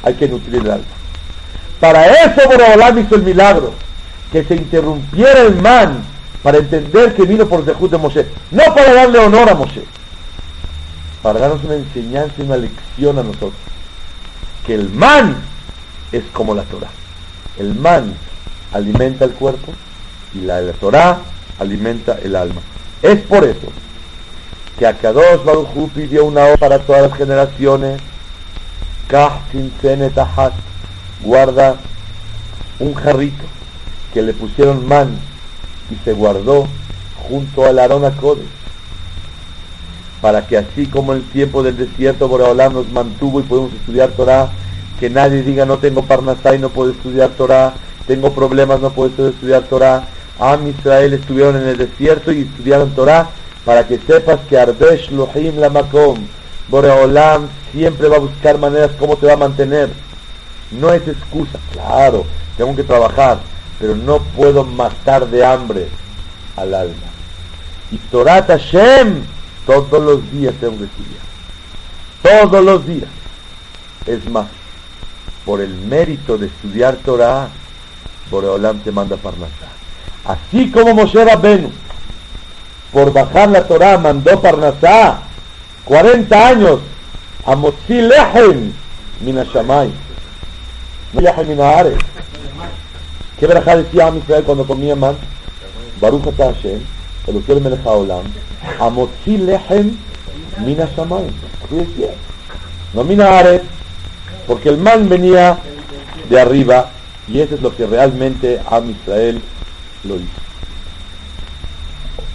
hay 0.02 0.14
que 0.14 0.28
nutrir 0.28 0.62
el 0.62 0.70
alma. 0.70 0.84
Para 1.80 2.06
eso 2.06 2.48
Borobolam 2.48 2.98
hizo 2.98 3.16
el 3.16 3.22
milagro, 3.22 3.72
que 4.30 4.44
se 4.44 4.54
interrumpiera 4.54 5.42
el 5.42 5.56
man 5.60 6.02
para 6.42 6.58
entender 6.58 7.14
que 7.14 7.24
vino 7.24 7.46
por 7.46 7.64
Zehut 7.64 7.90
de 7.90 7.98
Moshe. 7.98 8.26
No 8.50 8.64
para 8.74 8.92
darle 8.92 9.18
honor 9.18 9.48
a 9.48 9.54
Moshe, 9.54 9.84
para 11.22 11.38
darnos 11.38 11.62
una 11.64 11.74
enseñanza 11.74 12.34
y 12.38 12.42
una 12.42 12.56
lección 12.56 13.18
a 13.18 13.22
nosotros. 13.22 13.52
Que 14.66 14.74
el 14.74 14.90
man 14.90 15.36
es 16.12 16.24
como 16.32 16.54
la 16.54 16.62
Torah. 16.64 16.90
El 17.58 17.74
man 17.74 18.14
alimenta 18.72 19.24
el 19.24 19.32
cuerpo 19.32 19.72
y 20.34 20.40
la, 20.40 20.60
la 20.60 20.72
Torah 20.72 21.20
alimenta 21.58 22.18
el 22.22 22.36
alma. 22.36 22.60
Es 23.02 23.20
por 23.20 23.44
eso 23.44 23.68
que 24.78 24.86
a 24.86 24.96
Kadosh 24.96 25.44
Baruj 25.44 25.76
Hu 25.76 25.88
pidió 25.88 26.24
una 26.24 26.44
hora 26.44 26.56
para 26.56 26.78
todas 26.78 27.02
las 27.02 27.18
generaciones. 27.18 28.00
Guarda 31.20 31.76
un 32.78 32.94
jarrito 32.94 33.44
que 34.14 34.22
le 34.22 34.32
pusieron 34.32 34.86
man 34.86 35.18
y 35.92 36.04
se 36.04 36.12
guardó 36.12 36.66
junto 37.28 37.66
al 37.66 37.78
Arona 37.78 38.10
Kodesh 38.10 38.62
para 40.22 40.46
que 40.46 40.56
así 40.56 40.86
como 40.86 41.12
el 41.12 41.22
tiempo 41.24 41.64
del 41.64 41.76
desierto 41.76 42.28
Boreolam 42.28 42.74
nos 42.74 42.90
mantuvo 42.92 43.40
y 43.40 43.42
podemos 43.42 43.72
estudiar 43.74 44.10
Torah, 44.10 44.50
que 45.00 45.10
nadie 45.10 45.42
diga 45.42 45.66
no 45.66 45.78
tengo 45.78 46.02
Parnasá 46.02 46.54
y 46.54 46.60
no 46.60 46.68
puedo 46.68 46.92
estudiar 46.92 47.30
Torah, 47.30 47.74
tengo 48.06 48.32
problemas, 48.32 48.80
no 48.80 48.90
puedo 48.90 49.28
estudiar 49.28 49.64
Torah. 49.64 50.06
Am 50.38 50.66
Israel 50.68 51.12
estuvieron 51.12 51.56
en 51.56 51.68
el 51.68 51.76
desierto 51.76 52.32
y 52.32 52.42
estudiaron 52.42 52.90
Torah 52.92 53.28
para 53.64 53.86
que 53.86 53.98
sepas 53.98 54.40
que 54.48 54.58
Arbesh 54.58 55.10
Lohim 55.10 55.58
la 55.58 55.70
Makom, 55.70 56.18
Boreolam 56.68 57.48
siempre 57.72 58.08
va 58.08 58.16
a 58.16 58.20
buscar 58.20 58.58
maneras 58.58 58.92
cómo 58.98 59.16
te 59.16 59.26
va 59.26 59.34
a 59.34 59.36
mantener. 59.36 59.90
No 60.70 60.92
es 60.92 61.06
excusa, 61.06 61.58
claro, 61.72 62.24
tengo 62.56 62.74
que 62.76 62.84
trabajar, 62.84 63.40
pero 63.82 63.96
no 63.96 64.20
puedo 64.20 64.62
matar 64.62 65.26
de 65.26 65.44
hambre 65.44 65.88
al 66.56 66.72
alma. 66.72 66.94
Y 67.90 67.96
Torah 67.96 68.44
Hashem, 68.44 69.24
todos 69.66 70.00
los 70.00 70.30
días 70.30 70.54
tengo 70.60 70.78
que 70.78 70.84
estudiar. 70.84 71.20
Todos 72.22 72.64
los 72.64 72.86
días. 72.86 73.10
Es 74.06 74.24
más, 74.30 74.46
por 75.44 75.60
el 75.60 75.74
mérito 75.74 76.38
de 76.38 76.46
estudiar 76.46 76.94
Torah, 77.04 77.48
Boreolam 78.30 78.78
te 78.84 78.92
manda 78.92 79.16
Parnasá. 79.16 79.66
Así 80.26 80.70
como 80.70 80.94
Moshe 80.94 81.24
Rabbenu, 81.24 81.72
por 82.92 83.12
bajar 83.12 83.48
la 83.48 83.66
Torah, 83.66 83.98
mandó 83.98 84.40
Parnasá 84.40 85.22
40 85.86 86.48
años 86.48 86.78
a 87.44 87.56
Motzi 87.56 88.00
Lehem 88.00 88.72
Minashamay. 89.22 89.90
Lehem. 91.14 92.11
¿Qué 93.42 93.48
verajá 93.48 93.74
decía 93.74 94.06
a 94.06 94.16
Israel 94.16 94.44
cuando 94.44 94.64
comía 94.64 94.94
man? 94.94 95.16
Baruch 96.00 96.28
Ata 96.28 96.54
Hashem, 96.54 96.78
Eloquel 97.26 97.60
Melech 97.60 97.84
Haolam, 97.84 98.22
a 98.78 98.88
Motzi 98.88 99.36
Lehem 99.36 99.96
Minashamay. 100.64 101.26
¿Qué 101.68 101.74
decía? 101.74 102.10
No 102.94 103.02
Minaares, 103.02 103.62
porque 104.46 104.68
el 104.68 104.78
man 104.78 105.08
venía 105.08 105.58
de 106.30 106.40
arriba 106.40 106.90
y 107.26 107.40
eso 107.40 107.56
es 107.56 107.62
lo 107.62 107.74
que 107.74 107.84
realmente 107.84 108.60
Am 108.70 108.88
Israel 108.88 109.42
lo 110.04 110.14
hizo. 110.14 110.40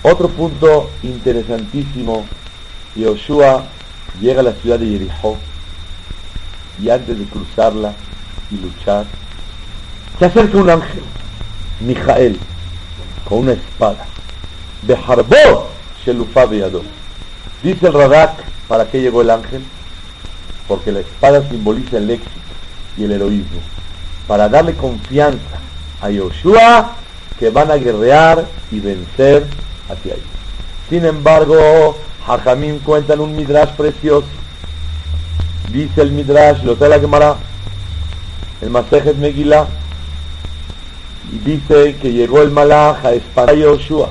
Otro 0.04 0.28
punto 0.28 0.90
interesantísimo, 1.04 2.26
Yoshua 2.98 3.64
llega 4.20 4.42
a 4.42 4.44
la 4.44 4.52
ciudad 4.52 4.78
de 4.78 4.88
Jericó 4.88 5.38
y 6.84 6.90
antes 6.90 7.18
de 7.18 7.24
cruzarla 7.24 7.94
y 8.52 8.58
luchar, 8.58 9.06
se 10.20 10.26
acerca 10.26 10.58
un 10.58 10.70
ángel, 10.70 11.04
Mijael, 11.80 12.40
con 13.28 13.40
una 13.40 13.54
espada, 13.54 14.06
de 14.82 14.96
Harbor, 14.96 15.68
Dice 17.64 17.88
el 17.88 17.94
Radak, 17.94 18.32
¿para 18.70 18.90
qué 18.90 19.02
llegó 19.02 19.22
el 19.22 19.30
ángel? 19.30 19.62
Porque 20.68 20.92
la 20.92 21.02
espada 21.02 21.48
simboliza 21.50 21.98
el 21.98 22.10
éxito 22.10 22.32
y 22.98 23.04
el 23.04 23.12
heroísmo, 23.12 23.60
para 24.28 24.48
darle 24.48 24.74
confianza 24.74 25.60
a 26.02 26.10
Yoshua 26.10 26.96
que 27.40 27.50
van 27.50 27.72
a 27.72 27.76
guerrear 27.76 28.46
y 28.72 28.80
vencer 28.80 29.46
hacia 29.90 30.14
ahí. 30.14 30.24
Sin 30.90 31.06
embargo, 31.06 31.98
Hajamim 32.26 32.80
cuentan 32.80 33.20
un 33.20 33.36
midrash 33.36 33.70
precioso. 33.72 34.28
Dice 35.72 36.02
el 36.02 36.12
midrash, 36.12 36.64
lo 36.64 36.76
trae 36.76 36.90
la 36.90 37.38
el 38.62 38.70
Masejet 38.70 39.18
Megillah, 39.18 39.68
dice 41.44 41.96
que 42.02 42.14
llegó 42.14 42.42
el 42.42 42.52
malaj 42.52 43.06
a 43.06 43.14
espantar 43.14 43.56
a 43.56 43.60
Yoshua 43.60 44.10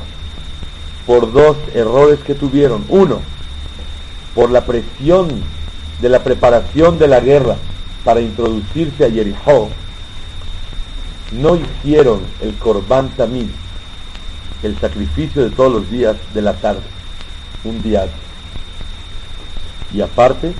por 1.07 1.33
dos 1.33 1.57
errores 1.75 2.19
que 2.21 2.35
tuvieron. 2.35 2.85
Uno, 2.89 3.21
por 4.35 4.51
la 4.51 4.67
presión 4.67 5.29
de 6.01 6.09
la 6.09 6.23
preparación 6.23 6.99
de 6.99 7.09
la 7.09 7.21
guerra 7.21 7.57
para 8.05 8.21
introducirse 8.21 9.05
a 9.05 9.11
Jericó, 9.11 9.71
no 11.33 11.57
hicieron 11.57 12.21
el 12.41 12.55
Korban 12.55 13.09
Tamid, 13.11 13.49
el 14.63 14.79
sacrificio 14.79 15.45
de 15.45 15.51
todos 15.51 15.73
los 15.73 15.91
días 15.91 16.17
de 16.35 16.43
la 16.43 16.53
tarde, 16.55 16.83
un 17.65 17.83
día 17.83 18.03
antes. 18.03 18.17
Y 19.93 20.01
aparte, 20.01 20.53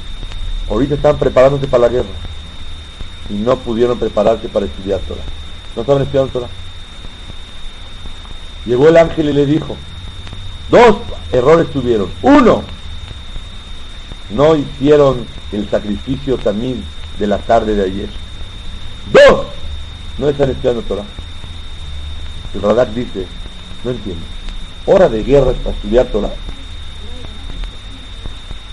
ahorita 0.71 0.95
están 0.95 1.19
preparándose 1.19 1.67
para 1.67 1.83
la 1.83 1.89
guerra 1.89 2.09
y 3.29 3.35
no 3.35 3.57
pudieron 3.57 3.99
prepararse 3.99 4.49
para 4.49 4.67
estudiar 4.67 5.01
Torah. 5.01 5.23
¿No 5.77 5.83
estaban 5.83 6.03
estudiando 6.03 6.33
Torah? 6.33 6.49
Llegó 8.65 8.89
el 8.89 8.97
ángel 8.97 9.29
y 9.29 9.33
le 9.35 9.45
dijo, 9.45 9.77
dos 10.71 10.97
errores 11.33 11.71
tuvieron. 11.71 12.11
Uno, 12.23 12.65
no 14.31 14.57
hicieron 14.57 15.27
el 15.53 15.69
sacrificio 15.69 16.39
también 16.39 16.83
de 17.19 17.27
la 17.27 17.39
tarde 17.39 17.75
de 17.75 17.85
ayer. 17.85 18.09
Dos, 19.13 19.47
no 20.19 20.31
están 20.31 20.51
estudiando 20.51 20.83
Torah. 20.83 21.05
El 22.55 22.63
Radak 22.63 22.89
dice, 22.89 23.27
no 23.85 23.91
entiendo, 23.91 24.25
hora 24.87 25.11
de 25.11 25.23
guerra 25.23 25.51
es 25.51 25.59
para 25.59 25.77
estudiar 25.77 26.07
Torah. 26.07 26.33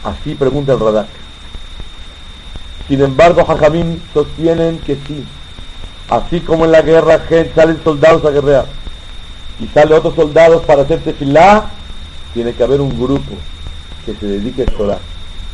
Así 0.05 0.35
pregunta 0.35 0.71
el 0.71 0.79
Radak. 0.79 1.07
Sin 2.87 3.01
embargo, 3.01 3.43
Jajamín 3.45 4.01
sostienen 4.13 4.79
que 4.79 4.95
sí. 4.95 5.25
Así 6.13 6.41
como 6.41 6.65
en 6.65 6.71
la 6.71 6.83
guerra 6.83 7.23
salen 7.55 7.83
soldados 7.83 8.23
a 8.23 8.29
guerrear 8.29 8.65
y 9.59 9.65
salen 9.69 9.97
otros 9.97 10.13
soldados 10.13 10.61
para 10.63 10.83
hacer 10.83 10.99
tefilá, 10.99 11.71
tiene 12.35 12.53
que 12.53 12.63
haber 12.63 12.81
un 12.81 12.91
grupo 13.01 13.35
que 14.05 14.13
se 14.13 14.27
dedique 14.27 14.61
a 14.61 14.65
Torah 14.67 14.99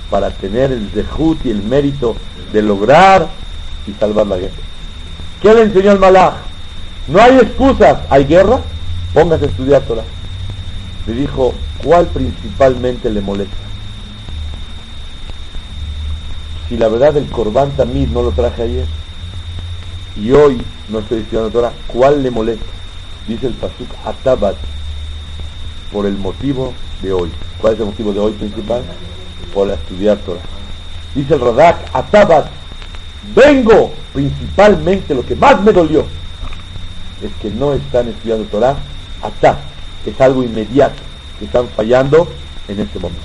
para 0.09 0.31
tener 0.31 0.73
el 0.73 0.89
zehut 0.89 1.45
y 1.45 1.51
el 1.51 1.63
mérito 1.63 2.17
de 2.51 2.61
lograr 2.61 3.29
y 3.87 3.93
salvar 3.93 4.27
la 4.27 4.35
guerra. 4.35 4.61
¿Qué 5.41 5.53
le 5.53 5.61
enseñó 5.61 5.93
el 5.93 5.99
malach? 5.99 6.33
No 7.07 7.21
hay 7.21 7.37
excusas, 7.37 7.99
hay 8.09 8.25
guerra, 8.25 8.59
póngase 9.13 9.45
a 9.45 9.47
estudiar 9.47 9.81
Torah. 9.83 10.03
Le 11.07 11.13
dijo, 11.13 11.53
¿cuál 11.85 12.05
principalmente 12.07 13.09
le 13.09 13.21
molesta? 13.21 13.55
Si 16.67 16.75
la 16.75 16.89
verdad 16.89 17.15
el 17.15 17.29
Corban 17.29 17.71
Tamid 17.77 18.09
no 18.09 18.23
lo 18.23 18.31
traje 18.31 18.63
ayer 18.63 18.99
y 20.19 20.31
hoy 20.31 20.61
no 20.89 20.99
estoy 20.99 21.19
estudiando 21.19 21.49
Torah, 21.49 21.71
¿cuál 21.87 22.21
le 22.23 22.31
molesta? 22.31 22.65
Dice 23.27 23.47
el 23.47 23.53
Pasuk 23.53 23.89
Atabat 24.05 24.55
por 25.91 26.05
el 26.05 26.17
motivo 26.17 26.73
de 27.01 27.13
hoy. 27.13 27.31
¿Cuál 27.59 27.73
es 27.73 27.79
el 27.79 27.85
motivo 27.85 28.13
de 28.13 28.19
hoy 28.19 28.33
principal? 28.33 28.83
Por 29.53 29.69
estudiar 29.69 30.17
Torah. 30.17 30.41
Dice 31.15 31.33
el 31.35 31.39
Radak 31.39 31.77
Atabat 31.93 32.47
vengo 33.35 33.91
principalmente 34.13 35.13
lo 35.13 35.25
que 35.25 35.35
más 35.35 35.61
me 35.61 35.71
dolió 35.71 36.05
es 37.21 37.31
que 37.41 37.49
no 37.49 37.73
están 37.73 38.07
estudiando 38.07 38.45
Torah 38.45 38.77
hasta 39.21 39.59
es 40.05 40.21
algo 40.21 40.41
inmediato 40.41 41.01
que 41.37 41.45
están 41.45 41.67
fallando 41.69 42.27
en 42.67 42.79
este 42.79 42.97
momento 42.97 43.21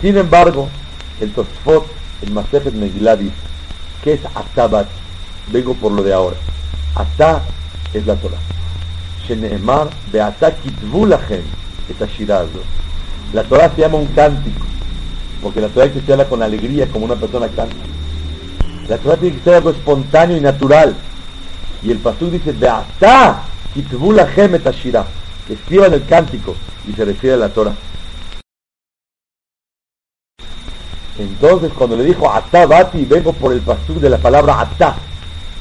sin 0.00 0.16
embargo 0.16 0.68
el 1.20 1.32
Tosfot 1.32 1.86
el 2.22 2.32
Masefet 2.32 2.74
Megillah 2.74 3.16
dice 3.16 3.51
que 4.02 4.14
es 4.14 4.20
Atabat 4.34 4.86
vengo 5.52 5.74
por 5.74 5.92
lo 5.92 6.02
de 6.02 6.12
ahora 6.12 6.36
Ata 6.94 7.42
es 7.92 8.06
la 8.06 8.16
Torah 8.16 8.38
Sheneemar 9.26 9.88
Beata 10.12 10.54
Kitvu 10.54 11.06
Lachem 11.06 11.42
esta 11.88 12.06
la 13.32 13.42
Torah 13.44 13.70
se 13.74 13.80
llama 13.80 13.98
un 13.98 14.06
cántico 14.06 14.64
porque 15.42 15.60
la 15.60 15.68
Torah 15.68 15.86
hay 15.86 16.00
que 16.00 16.12
habla 16.12 16.28
con 16.28 16.42
alegría 16.42 16.86
como 16.88 17.04
una 17.04 17.16
persona 17.16 17.48
canta 17.48 17.92
la 18.88 18.98
Torah 18.98 19.16
tiene 19.16 19.36
que 19.36 19.44
ser 19.44 19.54
algo 19.54 19.70
espontáneo 19.70 20.36
y 20.36 20.40
natural. 20.40 20.94
Y 21.82 21.90
el 21.90 21.98
Pasuk 21.98 22.30
dice, 22.30 22.52
Beata, 22.52 23.42
kitvu 23.74 24.12
lachem 24.12 24.54
et 24.54 24.66
ashira. 24.66 25.06
Que 25.46 25.54
escriban 25.54 25.92
el 25.94 26.04
cántico. 26.04 26.54
Y 26.88 26.92
se 26.92 27.04
refiere 27.04 27.34
a 27.34 27.38
la 27.38 27.48
Torah. 27.48 27.74
Entonces, 31.18 31.72
cuando 31.76 31.96
le 31.96 32.04
dijo 32.04 32.30
Atá 32.30 32.66
Bati, 32.66 33.04
vengo 33.04 33.32
por 33.32 33.52
el 33.52 33.60
Pasuk 33.60 33.98
de 33.98 34.10
la 34.10 34.18
palabra 34.18 34.60
Atá. 34.60 34.96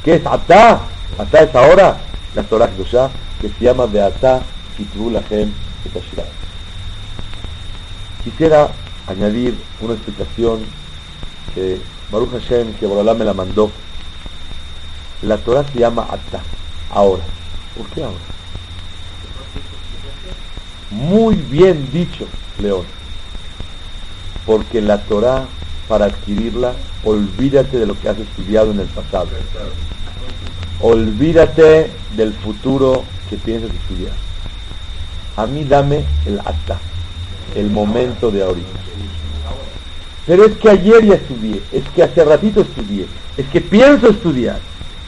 ¿Qué 0.03 0.15
es 0.15 0.25
Atá? 0.25 0.81
Atá 1.17 1.43
es 1.43 1.53
ahora 1.55 1.97
la 2.35 2.43
Torah 2.43 2.69
Kedoshá, 2.69 3.09
que 3.41 3.49
se 3.49 3.65
llama 3.65 3.85
Beata, 3.85 4.41
kitvu 4.77 5.09
lachem 5.09 5.51
et 5.85 5.95
ashira. 5.95 6.23
Quisiera 8.23 8.69
añadir 9.07 9.57
una 9.81 9.93
explicación 9.93 10.61
que 11.53 11.81
Baruch 12.11 12.31
Hashem, 12.31 12.73
que 12.75 12.85
Borolá 12.85 13.13
me 13.13 13.25
la 13.25 13.33
mandó. 13.33 13.71
La 15.23 15.37
Torah 15.37 15.65
se 15.71 15.79
llama 15.79 16.03
Atta, 16.03 16.41
ahora. 16.91 17.23
¿Por 17.75 17.87
qué 17.87 18.03
ahora? 18.03 18.17
Muy 20.91 21.35
bien 21.35 21.89
dicho, 21.91 22.25
León. 22.59 23.00
Porque 24.45 24.81
la 24.81 24.99
Torah, 25.03 25.45
para 25.87 26.05
adquirirla, 26.05 26.73
olvídate 27.03 27.77
de 27.77 27.85
lo 27.85 27.99
que 27.99 28.09
has 28.09 28.17
estudiado 28.17 28.71
en 28.71 28.79
el 28.79 28.87
pasado. 28.87 29.27
Olvídate 30.79 31.91
del 32.15 32.33
futuro 32.33 33.03
que 33.29 33.37
piensas 33.37 33.69
estudiar. 33.69 34.13
A 35.37 35.45
mí 35.45 35.63
dame 35.63 36.03
el 36.25 36.39
Atta, 36.39 36.79
el 37.55 37.69
momento 37.69 38.31
de 38.31 38.43
ahorita. 38.43 38.79
Pero 40.25 40.45
es 40.45 40.57
que 40.57 40.69
ayer 40.69 41.05
ya 41.05 41.15
estudié, 41.15 41.61
es 41.71 41.83
que 41.95 42.03
hace 42.03 42.23
ratito 42.23 42.61
estudié, 42.61 43.07
es 43.37 43.47
que 43.47 43.61
pienso 43.61 44.09
estudiar. 44.09 44.59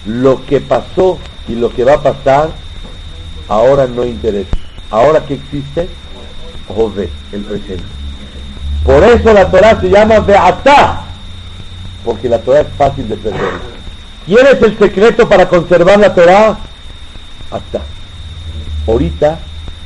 Lo 0.06 0.46
que 0.46 0.60
pasó 0.60 1.17
y 1.48 1.56
lo 1.56 1.69
que 1.69 1.86
va 1.86 1.93
a 1.93 2.02
pasar 2.02 2.52
ahora 3.48 3.88
no 3.88 4.04
interesa. 4.04 4.50
Ahora 4.89 5.26
que 5.26 5.36
existe, 5.36 5.88
Jove, 6.67 7.10
el 7.32 7.41
presente. 7.41 8.03
Por 8.84 9.04
eso 9.04 9.34
la 9.34 9.50
Torah 9.50 9.80
se 9.80 9.89
llama 9.89 10.19
Beatá, 10.19 11.04
porque 12.04 12.28
la 12.28 12.39
Torah 12.39 12.62
es 12.62 12.67
fácil 12.78 13.08
de 13.08 13.15
perder. 13.15 13.74
¿Quién 14.26 14.46
es 14.48 14.62
el 14.62 14.78
secreto 14.78 15.28
para 15.28 15.48
conservar 15.48 16.00
la 16.00 16.13
Torah? 16.13 16.58
Hasta. 17.52 17.82
Ahorita 18.88 19.39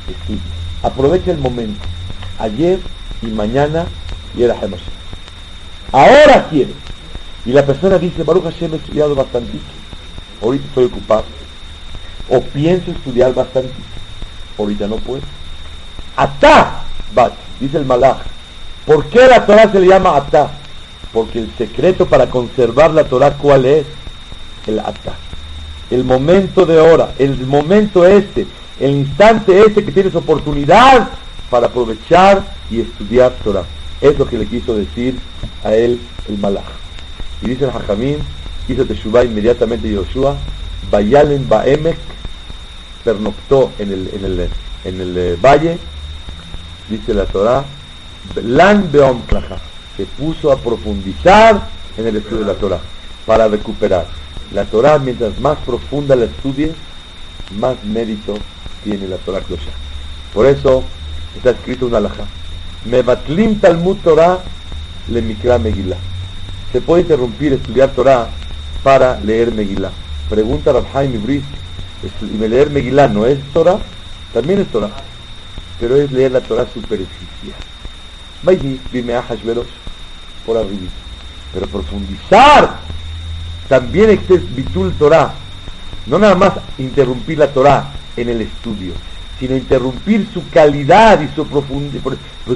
estudia. 0.08 0.42
Aprovecha 0.82 1.30
el 1.30 1.38
momento. 1.38 1.80
Ayer 2.38 2.78
y 3.22 3.26
mañana 3.26 3.86
y 4.36 4.42
era 4.42 4.54
Hamashiach. 4.54 4.98
Ahora 5.92 6.48
quiere. 6.48 6.72
Y 7.44 7.52
la 7.52 7.64
persona 7.64 7.98
dice, 7.98 8.22
Baruch 8.22 8.44
Hashem 8.44 8.74
he 8.74 8.76
estudiado 8.76 9.14
bastante. 9.14 9.58
Ahorita 10.42 10.66
estoy 10.66 10.84
ocupado. 10.84 11.24
O 12.28 12.40
pienso 12.40 12.90
estudiar 12.90 13.34
bastante. 13.34 13.72
Ahorita 14.58 14.86
no 14.86 14.96
puedo. 14.96 15.22
Atá, 16.16 16.82
bat, 17.14 17.32
dice 17.60 17.78
el 17.78 17.86
malach. 17.86 18.18
¿Por 18.88 19.04
qué 19.04 19.26
la 19.26 19.44
Torah 19.44 19.70
se 19.70 19.80
le 19.80 19.86
llama 19.86 20.16
atá? 20.16 20.50
Porque 21.12 21.40
el 21.40 21.52
secreto 21.58 22.06
para 22.06 22.30
conservar 22.30 22.90
la 22.92 23.04
Torah, 23.04 23.34
¿cuál 23.34 23.66
es? 23.66 23.84
El 24.66 24.78
atá. 24.78 25.12
El 25.90 26.04
momento 26.04 26.64
de 26.64 26.80
hora, 26.80 27.12
el 27.18 27.46
momento 27.46 28.06
este, 28.06 28.46
el 28.80 28.92
instante 28.92 29.60
este 29.60 29.84
que 29.84 29.92
tienes 29.92 30.14
oportunidad 30.14 31.10
para 31.50 31.66
aprovechar 31.66 32.42
y 32.70 32.80
estudiar 32.80 33.32
Torah. 33.44 33.64
Es 34.00 34.18
lo 34.18 34.26
que 34.26 34.38
le 34.38 34.46
quiso 34.46 34.74
decir 34.74 35.18
a 35.64 35.74
él 35.74 36.00
el 36.26 36.38
malach. 36.38 36.64
Y 37.42 37.48
dice 37.48 37.64
el 37.64 37.70
Hajamim, 37.70 38.20
hizo 38.68 38.86
Teshuvah 38.86 39.24
inmediatamente 39.24 39.92
Yoshua, 39.92 40.34
Bayalen 40.90 41.46
Baemek, 41.46 41.98
pernoctó 43.04 43.70
en 43.78 43.92
el, 43.92 44.10
en 44.14 44.24
el, 44.24 44.48
en 44.84 45.00
el 45.02 45.18
eh, 45.18 45.36
valle, 45.42 45.76
dice 46.88 47.12
la 47.12 47.26
Torah, 47.26 47.66
Lan 48.42 48.90
se 49.96 50.06
puso 50.06 50.52
a 50.52 50.58
profundizar 50.58 51.68
en 51.96 52.06
el 52.06 52.16
estudio 52.16 52.40
de 52.40 52.52
la 52.52 52.54
Torah, 52.54 52.80
para 53.26 53.48
recuperar. 53.48 54.06
La 54.52 54.64
Torah, 54.64 54.98
mientras 54.98 55.38
más 55.40 55.58
profunda 55.58 56.16
la 56.16 56.24
estudie, 56.24 56.72
más 57.58 57.82
mérito 57.84 58.34
tiene 58.84 59.08
la 59.08 59.16
Torah 59.16 59.40
Klosha. 59.40 59.70
Por 60.32 60.46
eso 60.46 60.84
está 61.36 61.50
escrito 61.50 61.86
una 61.86 61.98
alajá. 61.98 62.24
Mevatlim 62.84 63.58
Talmud 63.60 63.96
Torah 64.02 64.38
le 65.08 65.22
Mikra 65.22 65.58
Megillah. 65.58 65.96
Se 66.72 66.80
puede 66.80 67.02
interrumpir 67.02 67.52
estudiar 67.52 67.90
Torah 67.90 68.28
para 68.82 69.18
leer 69.20 69.52
Megillah. 69.52 69.90
Pregunta 70.28 70.72
Rabhaim 70.72 71.14
Ibris, 71.14 71.42
¿y 72.22 72.48
leer 72.48 72.70
Megillah 72.70 73.08
no 73.08 73.26
es 73.26 73.38
Torah? 73.52 73.78
También 74.32 74.60
es 74.60 74.68
Torah, 74.68 74.90
pero 75.80 75.96
es 75.96 76.12
leer 76.12 76.32
la 76.32 76.40
Torah 76.40 76.66
superficial. 76.72 77.67
Vaya, 78.42 78.60
dime 78.92 79.14
a 79.14 79.24
por 80.46 80.56
arriba. 80.56 80.90
Pero 81.52 81.66
profundizar 81.66 82.78
también 83.68 84.10
es 84.10 84.54
Bitul 84.54 84.92
Torah. 84.94 85.34
No 86.06 86.18
nada 86.18 86.34
más 86.34 86.52
interrumpir 86.78 87.38
la 87.38 87.48
Torah 87.48 87.92
en 88.16 88.28
el 88.28 88.40
estudio, 88.40 88.94
sino 89.38 89.56
interrumpir 89.56 90.26
su 90.32 90.48
calidad 90.48 91.20
y 91.20 91.28
su, 91.34 91.44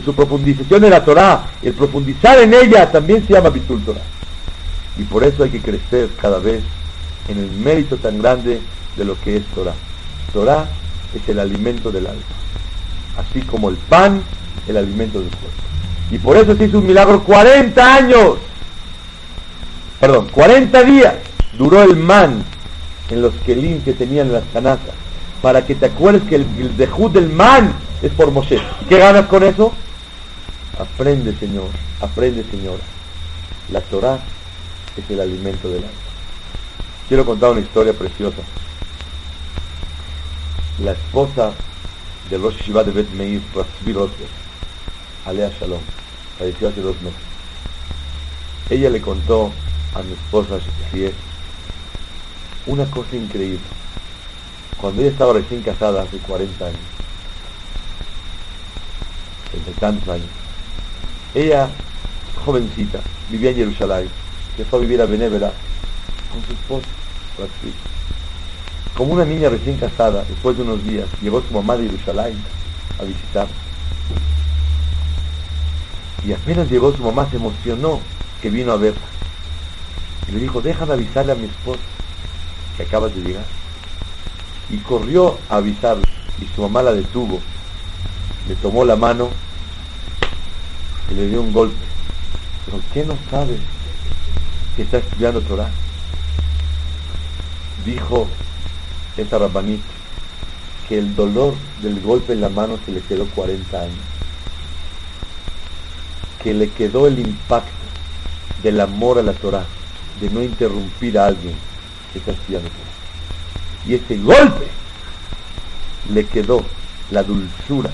su 0.04 0.14
profundización 0.14 0.80
de 0.80 0.90
la 0.90 1.04
Torah, 1.04 1.50
el 1.62 1.74
profundizar 1.74 2.38
en 2.38 2.54
ella 2.54 2.90
también 2.90 3.26
se 3.26 3.34
llama 3.34 3.50
Bitul 3.50 3.84
Torah. 3.84 4.02
Y 4.98 5.02
por 5.04 5.24
eso 5.24 5.44
hay 5.44 5.50
que 5.50 5.60
crecer 5.60 6.08
cada 6.20 6.38
vez 6.38 6.62
en 7.28 7.38
el 7.38 7.50
mérito 7.50 7.96
tan 7.96 8.18
grande 8.18 8.60
de 8.96 9.04
lo 9.04 9.20
que 9.20 9.36
es 9.36 9.44
Torah. 9.54 9.74
Torah 10.32 10.66
es 11.14 11.28
el 11.28 11.38
alimento 11.38 11.90
del 11.90 12.06
alma, 12.06 12.22
así 13.18 13.42
como 13.42 13.68
el 13.68 13.76
pan, 13.76 14.22
el 14.66 14.76
alimento 14.76 15.20
del 15.20 15.28
cuerpo. 15.28 15.71
Y 16.12 16.18
por 16.18 16.36
eso 16.36 16.54
se 16.54 16.66
hizo 16.66 16.78
un 16.78 16.86
milagro 16.86 17.24
40 17.24 17.94
años, 17.94 18.36
perdón, 19.98 20.28
40 20.30 20.82
días 20.84 21.14
duró 21.56 21.82
el 21.82 21.96
man 21.96 22.44
en 23.08 23.22
los 23.22 23.34
kelim 23.46 23.82
que 23.82 23.94
tenían 23.94 24.30
las 24.30 24.44
canastas 24.52 24.94
para 25.40 25.64
que 25.64 25.74
te 25.74 25.86
acuerdes 25.86 26.22
que 26.24 26.36
el, 26.36 26.46
el 26.58 26.76
dejud 26.76 27.12
del 27.12 27.30
man 27.30 27.72
es 28.02 28.12
por 28.12 28.30
Moshe. 28.30 28.60
¿Qué 28.90 28.98
ganas 28.98 29.26
con 29.26 29.42
eso? 29.42 29.72
Aprende, 30.78 31.34
Señor, 31.38 31.68
aprende, 32.00 32.44
Señora. 32.50 32.82
La 33.70 33.80
Torah 33.80 34.18
es 34.96 35.10
el 35.10 35.18
alimento 35.18 35.68
del 35.68 35.78
alma. 35.78 35.88
Quiero 37.08 37.24
contar 37.24 37.52
una 37.52 37.60
historia 37.60 37.94
preciosa. 37.94 38.42
La 40.84 40.92
esposa 40.92 41.52
de 42.28 42.36
Rosh 42.36 42.56
Shiva 42.64 42.84
de 42.84 42.92
Bet 42.92 43.10
Meir, 43.12 43.40
Ratzvi 43.54 43.92
Rotger, 43.94 44.28
Alea 45.26 45.50
Shalom, 45.58 45.80
falleció 46.42 46.68
hace 46.68 46.80
dos 46.80 47.00
meses. 47.02 47.20
Ella 48.68 48.90
le 48.90 49.00
contó 49.00 49.52
a 49.94 50.02
mi 50.02 50.12
esposa 50.12 50.58
Shekiel 50.58 51.14
una 52.66 52.84
cosa 52.86 53.14
increíble. 53.16 53.60
Cuando 54.80 55.02
ella 55.02 55.10
estaba 55.12 55.34
recién 55.34 55.62
casada 55.62 56.02
hace 56.02 56.18
40 56.18 56.66
años, 56.66 56.78
entre 59.54 59.72
tantos 59.74 60.08
años, 60.08 60.26
ella, 61.34 61.68
jovencita, 62.44 63.00
vivía 63.30 63.50
en 63.50 63.56
Jerusalén, 63.56 64.08
se 64.56 64.64
fue 64.64 64.80
a 64.80 64.82
vivir 64.82 65.00
a 65.00 65.06
Benévera 65.06 65.52
con 66.32 66.44
su 66.44 66.52
esposo, 66.52 66.86
Ratzvi. 67.38 67.72
Como 68.96 69.12
una 69.12 69.24
niña 69.24 69.48
recién 69.48 69.76
casada, 69.76 70.24
después 70.28 70.56
de 70.56 70.64
unos 70.64 70.82
días, 70.82 71.06
llegó 71.22 71.40
su 71.40 71.54
mamá 71.54 71.76
de 71.76 71.88
Jerusalén 71.88 72.36
a 72.98 73.04
visitar. 73.04 73.46
Y 76.24 76.32
apenas 76.32 76.70
llegó 76.70 76.94
su 76.96 77.02
mamá, 77.02 77.28
se 77.30 77.36
emocionó 77.36 78.00
que 78.40 78.50
vino 78.50 78.72
a 78.72 78.76
verla. 78.76 79.00
Y 80.28 80.32
le 80.32 80.40
dijo, 80.40 80.60
déjame 80.60 80.94
avisarle 80.94 81.32
a 81.32 81.36
mi 81.36 81.46
esposa 81.46 81.80
que 82.76 82.84
acabas 82.84 83.14
de 83.14 83.22
llegar. 83.22 83.44
Y 84.70 84.76
corrió 84.78 85.38
a 85.48 85.56
avisarle. 85.56 86.04
Y 86.40 86.46
su 86.54 86.62
mamá 86.62 86.82
la 86.82 86.92
detuvo. 86.92 87.40
Le 88.48 88.54
tomó 88.56 88.84
la 88.84 88.96
mano 88.96 89.28
y 91.10 91.14
le 91.14 91.28
dio 91.28 91.42
un 91.42 91.52
golpe. 91.52 91.76
¿Pero 92.66 92.80
qué 92.92 93.04
no 93.04 93.16
sabes 93.30 93.58
que 94.76 94.82
está 94.82 94.98
estudiando 94.98 95.40
Torah? 95.42 95.70
Dijo 97.84 98.28
esa 99.16 99.38
rabanita 99.38 99.84
que 100.88 100.98
el 100.98 101.14
dolor 101.14 101.54
del 101.82 102.00
golpe 102.00 102.32
en 102.32 102.40
la 102.40 102.48
mano 102.48 102.78
se 102.84 102.92
le 102.92 103.00
quedó 103.00 103.26
40 103.26 103.80
años. 103.80 104.11
Que 106.42 106.54
le 106.54 106.70
quedó 106.70 107.06
el 107.06 107.18
impacto 107.18 107.70
del 108.62 108.80
amor 108.80 109.18
a 109.18 109.22
la 109.22 109.32
Torah, 109.32 109.64
de 110.20 110.30
no 110.30 110.42
interrumpir 110.42 111.18
a 111.18 111.26
alguien 111.26 111.54
que 112.12 112.18
está 112.18 112.32
estudiando 112.32 112.68
Torah. 112.68 113.86
Y 113.86 113.94
ese 113.94 114.16
golpe 114.18 114.66
le 116.12 116.24
quedó 116.26 116.64
la 117.10 117.22
dulzura 117.22 117.90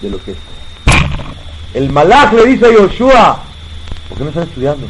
de 0.00 0.10
lo 0.10 0.22
que 0.22 0.32
es 0.32 0.38
Torah. 0.38 1.34
El 1.74 1.90
malach 1.90 2.32
le 2.32 2.46
dice 2.46 2.66
a 2.66 2.72
Yoshua, 2.72 3.42
¿por 4.08 4.18
qué 4.18 4.24
no 4.24 4.30
están 4.30 4.48
estudiando? 4.48 4.86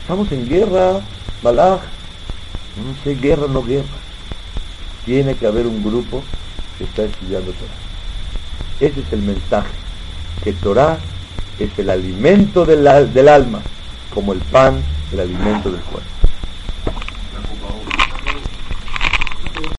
Estamos 0.00 0.30
en 0.32 0.48
guerra, 0.48 1.00
malach. 1.42 1.80
No 2.76 3.04
sé, 3.04 3.14
guerra, 3.14 3.46
no 3.48 3.62
guerra. 3.62 3.84
Tiene 5.04 5.34
que 5.34 5.46
haber 5.46 5.66
un 5.66 5.82
grupo 5.82 6.22
que 6.78 6.84
está 6.84 7.02
estudiando 7.02 7.52
Torah. 7.52 7.72
Ese 8.80 9.00
es 9.00 9.12
el 9.12 9.22
mensaje, 9.22 9.68
que 10.44 10.52
Torah 10.52 10.98
es 11.58 11.78
el 11.78 11.90
alimento 11.90 12.64
del, 12.64 12.86
alma, 12.86 13.60
como 14.14 14.32
el 14.32 14.40
pan, 14.40 14.80
el 15.12 15.20
alimento 15.20 15.70
del 15.70 15.80
cuerpo. 15.82 16.17